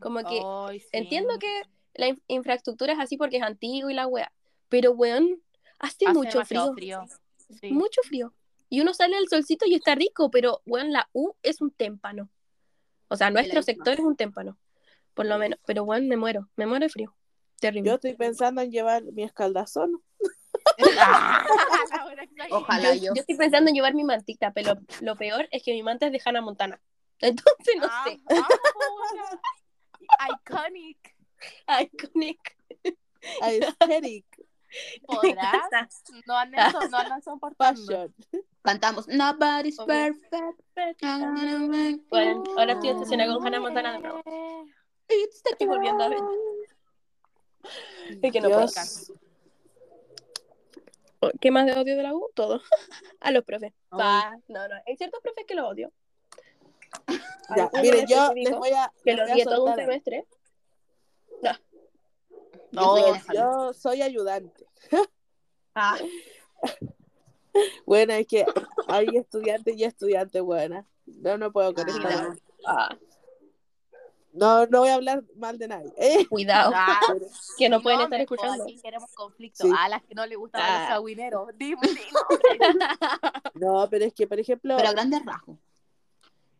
[0.00, 0.88] Como que ay, sí.
[0.92, 1.62] entiendo que
[1.94, 4.32] la in- infraestructura es así porque es antiguo y la weá.
[4.70, 5.42] Pero, weón,
[5.78, 6.74] hace, Hace mucho frío.
[7.60, 7.70] Sí.
[7.72, 8.32] Mucho frío.
[8.74, 12.28] Y uno sale al solcito y está rico, pero, weón, la U es un témpano.
[13.06, 14.58] O sea, nuestro sector es un témpano.
[15.14, 15.60] Por lo menos.
[15.64, 16.48] Pero, weón, me muero.
[16.56, 17.14] Me muero de frío.
[17.60, 17.88] Terrible.
[17.90, 20.02] Yo estoy pensando en llevar mi escaldazón.
[20.98, 21.46] Ah.
[22.50, 23.14] Ojalá yo, yo.
[23.14, 26.12] yo estoy pensando en llevar mi mantita, pero lo peor es que mi manta es
[26.12, 26.80] de Hannah Montana.
[27.20, 28.20] Entonces, no Ah, sé.
[28.30, 28.48] ah.
[30.32, 31.14] Iconic.
[31.80, 32.56] Iconic.
[33.40, 34.26] Aesthetic
[35.06, 35.68] ¿Podrás?
[36.26, 37.80] No andan, no andan soportando.
[37.86, 38.14] fashion.
[38.62, 41.02] Cantamos Nobody's perfect.
[42.08, 44.22] Bueno, you ahora estoy obsesionada con Hannah Montana de nuevo.
[45.08, 46.18] Estoy volviendo a ver.
[48.22, 49.12] Es que no Dios.
[51.40, 52.28] ¿Qué más de odio de la U?
[52.34, 52.60] Todo.
[53.20, 53.72] A los profes.
[53.88, 54.36] Pa.
[54.48, 54.74] No, no.
[54.86, 55.92] Hay ciertos profes que los odio.
[57.56, 58.92] Ya, miren, yo les voy a.
[59.04, 60.04] Que les lo voy a odié todo un soltar algo.
[62.82, 63.36] Semestre.
[63.36, 64.66] Yo soy Yo, yo ayudante.
[65.76, 65.96] Ah,
[67.86, 68.44] Bueno, es que
[68.88, 70.84] hay estudiantes y estudiantes buenas.
[71.06, 71.92] No, no puedo con Ah.
[72.32, 72.42] esto.
[72.66, 72.96] ah,
[74.32, 75.92] No, no voy a hablar mal de nadie.
[75.96, 76.72] Eh, cuidado.
[76.74, 77.00] Ah,
[77.56, 78.64] que no pueden estar escuchando.
[78.64, 79.64] Aquí queremos conflicto.
[79.66, 79.72] Sí.
[79.78, 80.78] A las que no le gustan Ah.
[80.80, 81.48] los sagüineros.
[81.56, 82.78] Dime, di nombres.
[83.54, 85.56] No, pero es que, por ejemplo, Pero a grandes rasgos.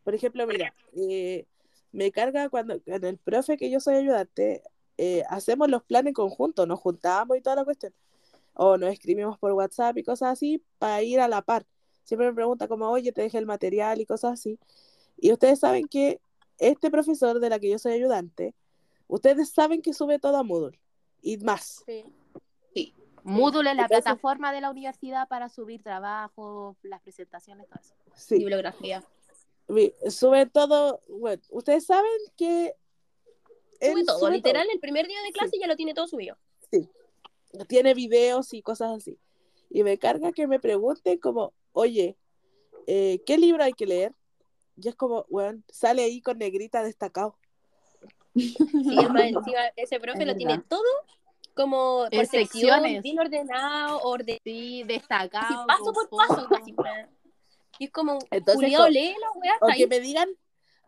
[0.05, 1.45] por ejemplo, mira, eh,
[1.91, 4.61] me carga cuando en el profe que yo soy ayudante,
[4.97, 7.93] eh, hacemos los planes conjuntos, nos juntamos y toda la cuestión.
[8.53, 11.65] O nos escribimos por WhatsApp y cosas así para ir a la par.
[12.03, 14.59] Siempre me pregunta como, oye, te dejé el material y cosas así.
[15.17, 16.21] Y ustedes saben que
[16.57, 18.53] este profesor de la que yo soy ayudante,
[19.07, 20.79] ustedes saben que sube todo a Moodle
[21.21, 21.83] y más.
[21.85, 22.05] Sí.
[23.23, 27.95] Moodle es la Entonces- plataforma de la universidad para subir trabajo, las presentaciones, todo eso.
[28.13, 28.37] Sí.
[28.37, 29.03] Bibliografía.
[30.09, 32.75] Sube todo, bueno, ustedes saben que
[33.79, 34.19] Sube él todo.
[34.19, 36.37] sube Literal, el primer día de clase ya lo tiene todo subido.
[36.71, 36.89] todo.
[37.67, 39.17] Tiene videos y cosas así.
[39.69, 42.17] Y me carga que me pregunten como, oye,
[42.87, 44.13] eh, ¿qué libro hay que leer?
[44.77, 47.37] Y es como, bueno, sale ahí con negrita destacado.
[48.33, 48.55] Sí,
[49.01, 50.65] es más, encima ese profe Es lo tiene verdad.
[50.69, 50.83] todo
[51.55, 52.51] como En por secciones,
[52.81, 53.03] secciones.
[53.03, 55.67] bien ordenado, orden, Sí, así, destacado.
[55.67, 57.09] paso por paso, casi, weón.
[57.79, 59.87] Y es como, Entonces, culiao, co- lee la weá, O que ahí.
[59.87, 60.29] me digan,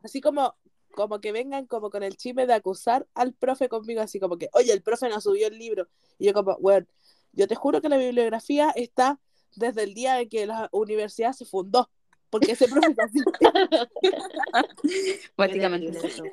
[0.03, 0.55] así como,
[0.97, 4.49] como que vengan como con el chisme de acusar al profe conmigo, así como que,
[4.53, 5.87] oye, el profe nos subió el libro.
[6.17, 6.87] Y yo como, bueno,
[7.33, 9.19] yo te juro que la bibliografía está
[9.55, 11.91] desde el día en que la universidad se fundó.
[12.31, 13.19] Porque ese profe es así.
[16.03, 16.23] Eso.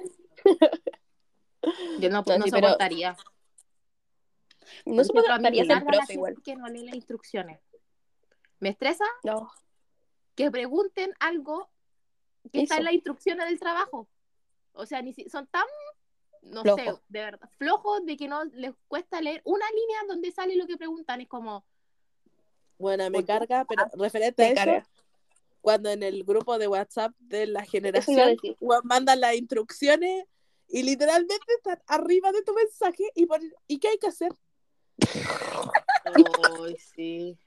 [2.00, 3.16] Yo no, No, no sí, pero- soportaría.
[4.86, 6.36] No trataría de ser profe igual.
[6.42, 7.60] que no lee las instrucciones.
[8.60, 9.50] Me estresa No.
[10.34, 11.70] que pregunten algo
[12.50, 12.80] que está Eso.
[12.80, 14.08] en las instrucciones del trabajo.
[14.74, 15.64] O sea, ni si- son tan,
[16.42, 17.00] no sé, Flojos.
[17.08, 20.76] de verdad, flojos de que no les cuesta leer una línea donde sale lo que
[20.76, 21.20] preguntan.
[21.20, 21.64] Es como,
[22.78, 24.88] Bueno, me carga, pero referente a eso, carga.
[25.62, 28.36] cuando en el grupo de WhatsApp de la generación
[28.82, 30.26] mandan las instrucciones
[30.68, 34.32] y literalmente están arriba de tu mensaje y ponen, ¿y qué hay que hacer?
[36.04, 37.38] Ay, sí.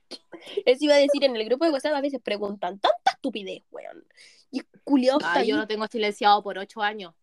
[0.65, 4.05] Eso iba a decir, en el grupo de WhatsApp a veces preguntan tanta estupidez, weón.
[4.51, 5.47] Y culiao está Ay, ahí.
[5.49, 7.13] yo lo tengo silenciado por ocho años.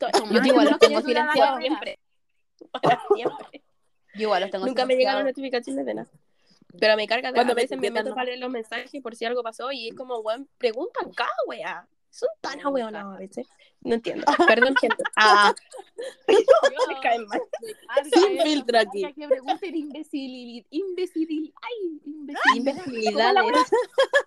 [0.00, 1.98] Yo igual los lo tengo silenciados siempre.
[2.70, 3.62] Para siempre.
[4.14, 5.24] Yo igual los tengo Nunca me llegaron silenciados.
[5.24, 6.10] notificaciones de nada.
[6.80, 9.24] Pero me carga, Cuando a me veces me meto para leer los mensajes por si
[9.26, 11.86] algo pasó y es como, weón, preguntan cada weá.
[12.12, 13.46] Son tan ahueonados a veces.
[13.80, 14.24] No entiendo.
[14.46, 15.02] Perdón, gente.
[15.16, 15.54] Ah,
[16.28, 17.40] me caen mal.
[18.12, 19.02] Sin filtro aquí.
[19.14, 20.66] Que pregunten imbecilidad.
[20.70, 21.54] Imbecilidad.
[21.62, 23.34] Ay, imbecilidad.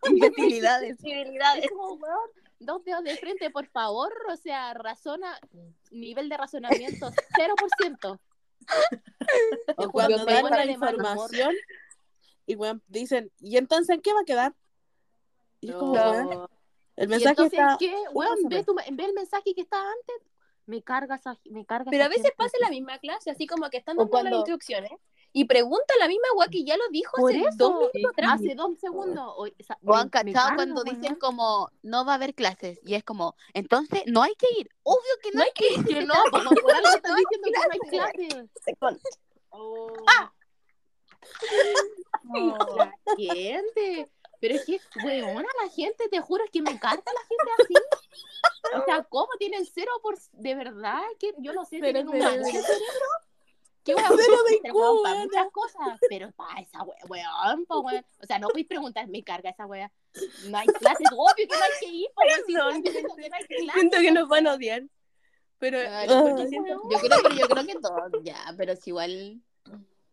[0.10, 0.98] Imbecilidades.
[1.00, 1.64] Imbecilidades.
[1.64, 2.30] Es como, weón,
[2.60, 4.12] dos dedos de frente, por favor.
[4.32, 5.40] O sea, razona,
[5.92, 8.20] nivel de razonamiento 0%.
[9.78, 11.54] O cuando dan la información
[12.48, 12.58] y
[12.88, 14.56] dicen, ¿y entonces en qué va a quedar?
[15.62, 16.50] Y es como,
[16.98, 17.04] No.
[17.04, 17.78] el Y mensaje entonces, está...
[17.80, 17.96] ¿qué?
[18.14, 20.16] Weón, ve, tu, ve el mensaje que estaba antes.
[20.68, 22.38] Me carga esa, me carga Pero a veces gente.
[22.38, 24.92] pasa en la misma clase, así como que están dando las cuando- instrucciones
[25.32, 28.32] y preguntan la misma weá que ya lo dijo Por hace eso, dos minutos atrás.
[28.36, 29.34] hace dos segundos.
[29.38, 31.00] o- han me cachado cuando weón.
[31.02, 34.70] dicen como no va a haber clases y es como entonces no hay que ir
[34.84, 37.48] obvio que no, No hay que ir Que no, como por algo están diciendo
[37.92, 38.50] que no hay clases.
[39.50, 39.94] Oh.
[42.24, 42.58] No.
[42.78, 44.10] La gente.
[44.42, 47.74] Pero es que, weona, la gente, te juro, es que me carga la gente así.
[48.80, 50.18] O sea, ¿cómo tienen cero por...
[50.34, 53.06] De verdad, que yo no sé, Pero tienen un cero de- maldito cerebro.
[53.84, 54.08] ¿Qué weón?
[54.18, 58.06] Cero de Pero, weón, para muchas cosas, pero para esa we- weón, po, weón.
[58.22, 59.92] O sea, no podéis preguntar, me carga esa wea.
[60.48, 63.30] No hay clases, obvio que no hay que ir, weón, si Perdón, que no hay
[63.46, 63.48] clases.
[63.74, 64.84] Siento que nos van a odiar.
[65.58, 69.42] Pero yo creo pero yo creo que todo ya pero es igual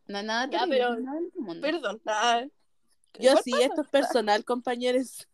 [0.06, 2.48] no nada Ya, pero- no es nada
[3.18, 5.26] Yo sí, esto es personal, compañeros.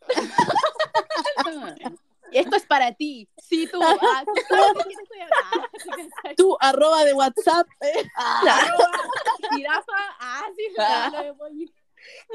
[2.32, 3.28] Esto es para ti.
[3.38, 3.78] Sí, tú.
[3.82, 4.24] Ah,
[6.36, 7.68] tú arroba de WhatsApp.
[7.80, 8.02] eh.
[9.54, 9.92] Jirafa.
[10.18, 11.12] Ah, sí, Ah.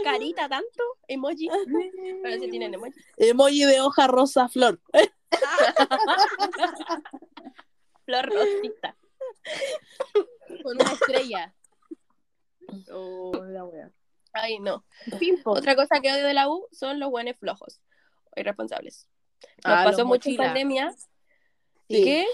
[0.03, 1.49] carita tanto, emoji.
[2.23, 2.93] Pero sí tienen emoji.
[3.17, 4.79] Emoji de hoja rosa flor.
[8.05, 8.95] Flor rosita.
[10.63, 11.53] Con una estrella.
[12.91, 13.91] Oh, la wea.
[14.33, 14.83] Ay, no.
[15.19, 15.51] Pimpo.
[15.51, 17.81] Otra cosa que odio de la U son los buenos flojos.
[18.35, 19.07] Irresponsables.
[19.65, 20.91] Nos Ah, pasó mucho en pandemia.
[21.89, 22.03] Sí.
[22.03, 22.25] que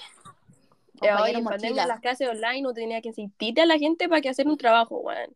[1.00, 4.22] Compañeros Ay, en pandemia las clases online uno tenía que insistirle a la gente para
[4.22, 5.36] que hacer un trabajo, weón.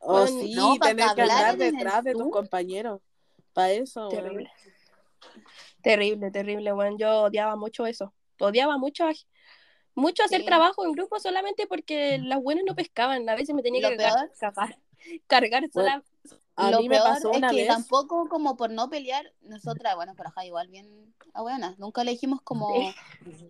[0.00, 3.00] Oh, Bueno, sí, no, tener que andar detrás de tus compañeros.
[3.52, 4.08] Para eso.
[4.08, 4.50] Terrible.
[5.82, 6.98] Terrible, terrible, weón.
[6.98, 8.12] Yo odiaba mucho eso.
[8.38, 9.06] Odiaba mucho,
[9.94, 10.46] mucho hacer Sí.
[10.46, 13.28] trabajo en grupo solamente porque las buenas no pescaban.
[13.28, 14.30] A veces me tenía Lo que cargar,
[15.26, 16.02] cargar sola.
[16.56, 17.68] A lo mí me peor pasó es una que vez.
[17.68, 22.42] tampoco como por no pelear, nosotras, bueno, por acá igual bien abuenas, nunca le dijimos
[22.42, 22.94] como,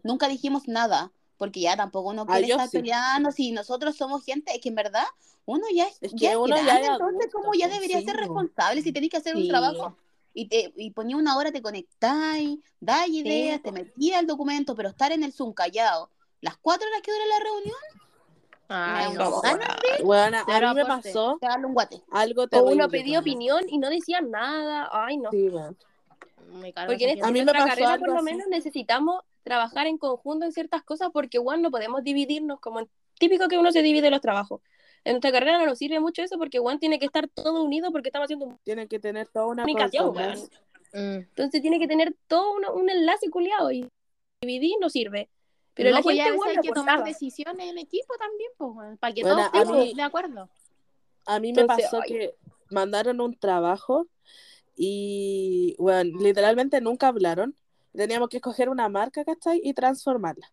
[0.04, 2.78] nunca dijimos nada, porque ya tampoco uno Ah, quiere yo estar sí.
[2.78, 5.04] peleando, si nosotros somos gente, es que en verdad
[5.46, 7.66] uno ya es, Es que ya es uno ya grande, es entonces adulto, como ya
[7.68, 8.20] pues, debería sí, ser po.
[8.20, 9.48] responsable, si tenés que hacer un Sí.
[9.48, 9.96] trabajo
[10.32, 14.90] y te y ponía una hora, te conectáis, dais ideas, te metías al documento, pero
[14.90, 17.76] estar en el Zoom callado, las cuatro horas que dura la reunión,
[18.72, 19.42] Ay, no.
[20.04, 22.00] Bueno, a mí me pasó un guate.
[22.12, 22.74] algo O terrible.
[22.74, 24.88] uno pedía opinión y no decía nada.
[24.92, 25.30] Ay, no.
[25.30, 25.50] Sí.
[26.52, 28.24] Me Porque en, esta- A mí me nuestra pasó carrera, algo por lo así.
[28.24, 32.88] menos, necesitamos trabajar en conjunto en ciertas cosas porque, igual no podemos dividirnos como en-
[33.18, 34.60] típico que uno se divide los trabajos.
[35.04, 37.90] En nuestra carrera no nos sirve mucho eso porque, Juan tiene que estar todo unido
[37.90, 40.14] porque estamos haciendo Tienen que tener toda una comunicación.
[40.92, 40.98] Mm.
[41.22, 43.88] Entonces tiene que tener todo una- un enlace culiado y
[44.42, 45.28] dividir no sirve.
[45.82, 48.98] Pero no, la pues ya gente, weón, hay que tomar decisiones en equipo también, pues,
[48.98, 50.48] para que Bueno, todos mí- de acuerdo.
[51.26, 52.08] A mí me Entonces, pasó ay.
[52.08, 52.34] que
[52.70, 54.06] mandaron un trabajo
[54.76, 57.54] y, bueno, literalmente nunca hablaron.
[57.94, 59.60] Teníamos que escoger una marca, ¿cachai?
[59.62, 60.50] Y transformarla.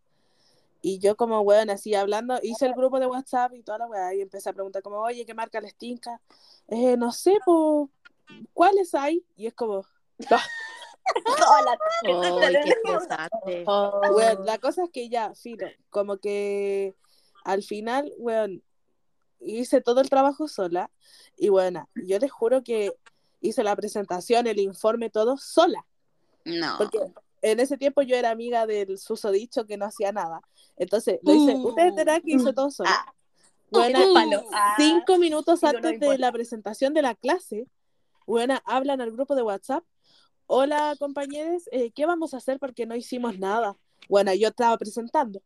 [0.81, 4.13] Y yo como, weón, así hablando, hice el grupo de WhatsApp y toda la weá,
[4.15, 6.21] y empecé a preguntar como, oye, ¿qué marca les tinca?
[6.67, 7.89] Eh, no sé, pues,
[8.53, 9.23] ¿cuáles hay?
[9.35, 9.85] Y es como,
[12.41, 13.63] Ay, qué estresante.
[13.65, 16.95] weón, la cosa es que ya, filo, como que
[17.43, 18.63] al final, weón,
[19.39, 20.91] hice todo el trabajo sola,
[21.35, 22.91] y bueno, yo les juro que
[23.41, 25.85] hice la presentación, el informe, todo sola.
[26.45, 26.75] No.
[26.77, 26.99] Porque
[27.41, 30.41] en ese tiempo yo era amiga del susodicho que no hacía nada.
[30.75, 31.67] Entonces, lo hice, Uh.
[31.67, 32.89] ustedes tendrán que hice todo solo.
[32.91, 33.13] Ah.
[33.69, 34.13] Uh.
[34.13, 34.43] palo.
[34.53, 34.75] Ah.
[34.77, 37.67] cinco minutos Digo, no antes de la presentación de la clase,
[38.25, 39.83] buena, hablan al grupo de WhatsApp.
[40.49, 43.75] Hola, compañeros, eh, ¿qué vamos a hacer porque no hicimos nada?
[44.07, 45.41] Bueno, yo estaba presentando.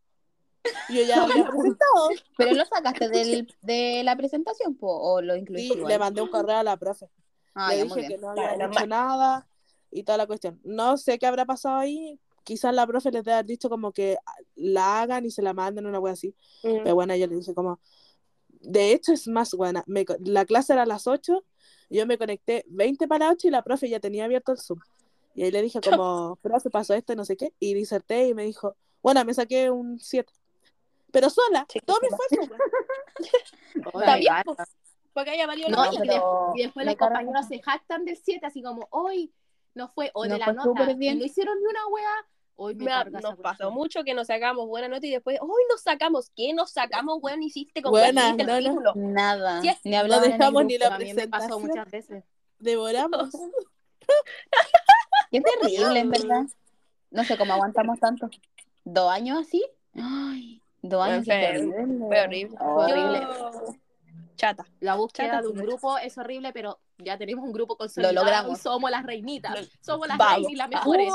[0.89, 2.10] Yo ya había presentado.
[2.38, 5.91] Pero lo sacaste del, de la presentación, po, o lo incluiste igual?
[5.91, 7.10] le mandé un correo a la profe.
[7.56, 8.70] Ah, le ya, dije que no había Normal.
[8.70, 9.47] dicho nada
[9.89, 10.62] y toda la cuestión.
[10.64, 12.20] No sé qué habrá pasado ahí.
[12.43, 14.18] Quizás la profe les debe haber dicho como que
[14.56, 16.36] la hagan y se la manden una wea así.
[16.64, 16.84] Mm.
[16.84, 17.80] Pero bueno, yo le dije como...
[18.47, 19.84] De hecho es más buena.
[19.88, 21.43] Me la clase era a las 8.
[21.91, 24.79] Yo me conecté 20 para las 8 y la profe ya tenía abierto el Zoom.
[25.35, 27.53] Y ahí le dije como, profe, pasó esto y no sé qué.
[27.59, 30.31] Y diserté y me dijo, bueno, me saqué un 7.
[31.11, 32.55] Pero sola, todo mi esfuerzo.
[33.99, 34.57] Está bien, pues,
[35.13, 35.91] porque haya valido No, la
[36.55, 39.33] y, y después los compañeros se jactan del 7, así como, hoy
[39.73, 42.27] no fue, o de Nos la nota, y no hicieron ni una wea,
[42.64, 45.82] hoy me, Me nos pasó mucho que nos sacamos buena nota y después, hoy nos
[45.82, 47.41] sacamos, ¿qué nos sacamos, weón?
[47.41, 48.91] Hiciste con Buena, weón, hiciste el no, no.
[48.93, 49.07] título.
[49.12, 49.62] Nada.
[49.62, 51.70] Ni No en el dejamos ni la También me pasó presentación.
[51.70, 52.24] muchas veces.
[52.59, 53.30] Devoramos.
[55.32, 56.43] Qué terrible, en verdad.
[57.09, 58.30] No sé cómo aguantamos tanto.
[58.84, 59.64] ¿Dos años así?
[59.95, 61.26] Ay, dos años.
[61.26, 62.07] Fue horrible, terrible.
[62.07, 62.57] Fue horrible.
[62.59, 63.20] Horrible.
[63.20, 63.76] Yo-
[64.41, 64.65] Chata.
[64.79, 68.57] La búsqueda Chata, de un grupo es horrible, pero ya tenemos un grupo consolidado logramos.
[68.57, 69.59] y somos las reinitas.
[69.59, 70.33] Lo- Somos las Vamos.
[70.37, 71.13] reinas y las mejores.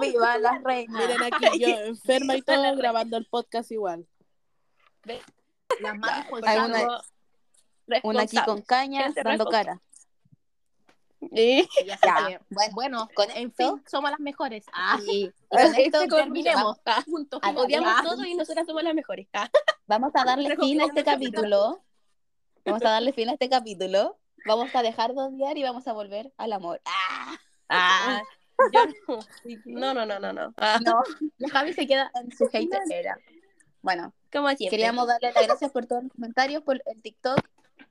[0.00, 0.98] ¡Viva la reina!
[0.98, 4.06] Miren aquí yo enferma y todo grabando el podcast igual.
[5.80, 6.82] Las más Hay responsables.
[7.86, 8.64] una- Una aquí con responsables.
[8.66, 9.80] caña, Gente dando cara.
[11.34, 11.66] Sí.
[11.86, 14.64] Ya, que, bueno, bueno, con en esto- fin, somos las mejores.
[14.72, 16.78] Ah, Y, y con esto terminemos.
[16.84, 17.56] Ah, final.
[17.56, 18.02] Odiamos Ah.
[18.04, 19.26] todo y nosotras somos las mejores.
[19.32, 19.48] Ah.
[19.86, 21.82] Vamos a darle fin a este capítulo.
[22.64, 24.18] Vamos a darle fin a este capítulo.
[24.46, 26.80] Vamos a dejar de odiar y vamos a volver al amor.
[26.84, 27.36] ¡Ah!
[27.68, 28.22] Ah,
[28.72, 29.18] yo no.
[29.64, 30.54] No, no, no, no, no.
[30.56, 31.02] Ah, No,
[31.38, 33.18] la Javi se queda en su hater era.
[33.82, 34.70] Bueno, como siempre.
[34.70, 37.38] queríamos darle las gracias por todos los comentarios, por el TikTok,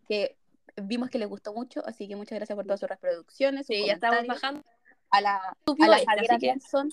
[0.07, 0.35] que
[0.75, 3.85] vimos que les gustó mucho, así que muchas gracias por todas sus reproducciones, sus Sí,
[3.85, 4.63] ya estamos bajando.
[5.11, 6.89] A la, a la Javiera Nelson,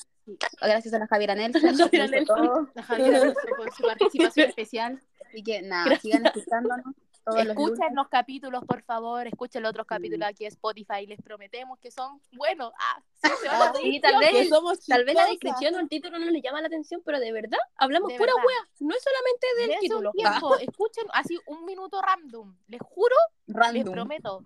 [0.60, 2.70] gracias a la Javiera Nelson, La Javiera Nelson.
[2.74, 5.00] La Javiera Alonso con su participación especial.
[5.26, 6.94] Así que nada, sigan escuchándonos
[7.24, 9.26] todos Escuchen los capítulos, por favor.
[9.26, 11.06] Escuchen los otros capítulos aquí en Spotify.
[11.06, 12.72] Les prometemos que son buenos.
[12.78, 15.78] Ah, sí, se van a Ah, sí, tal vez, somos tal vez la descripción o
[15.80, 18.46] el título no les llama la atención, pero de verdad hablamos De pura verdad.
[18.46, 18.68] wea.
[18.88, 20.10] No es solamente del título.
[20.12, 22.56] tiempo, escuchen así un minuto random.
[22.68, 23.16] Les juro,
[23.46, 23.92] les Random.
[23.92, 24.44] prometo.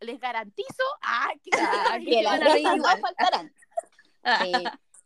[0.00, 3.00] Les garantizo ah, que, Ah, que las no igual.
[3.00, 3.52] faltarán.
[4.24, 4.44] Ah.
[4.44, 4.52] Sí.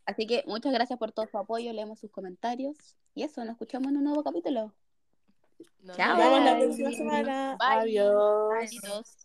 [0.05, 2.77] Así que muchas gracias por todo su apoyo, leemos sus comentarios.
[3.15, 4.71] Y eso, nos escuchamos en un nuevo capítulo.
[5.83, 6.15] Nos Chao.
[6.15, 7.57] Nos vemos la próxima semana.
[7.59, 7.99] Bye.
[7.99, 8.81] Adiós.
[8.81, 9.24] Adiós.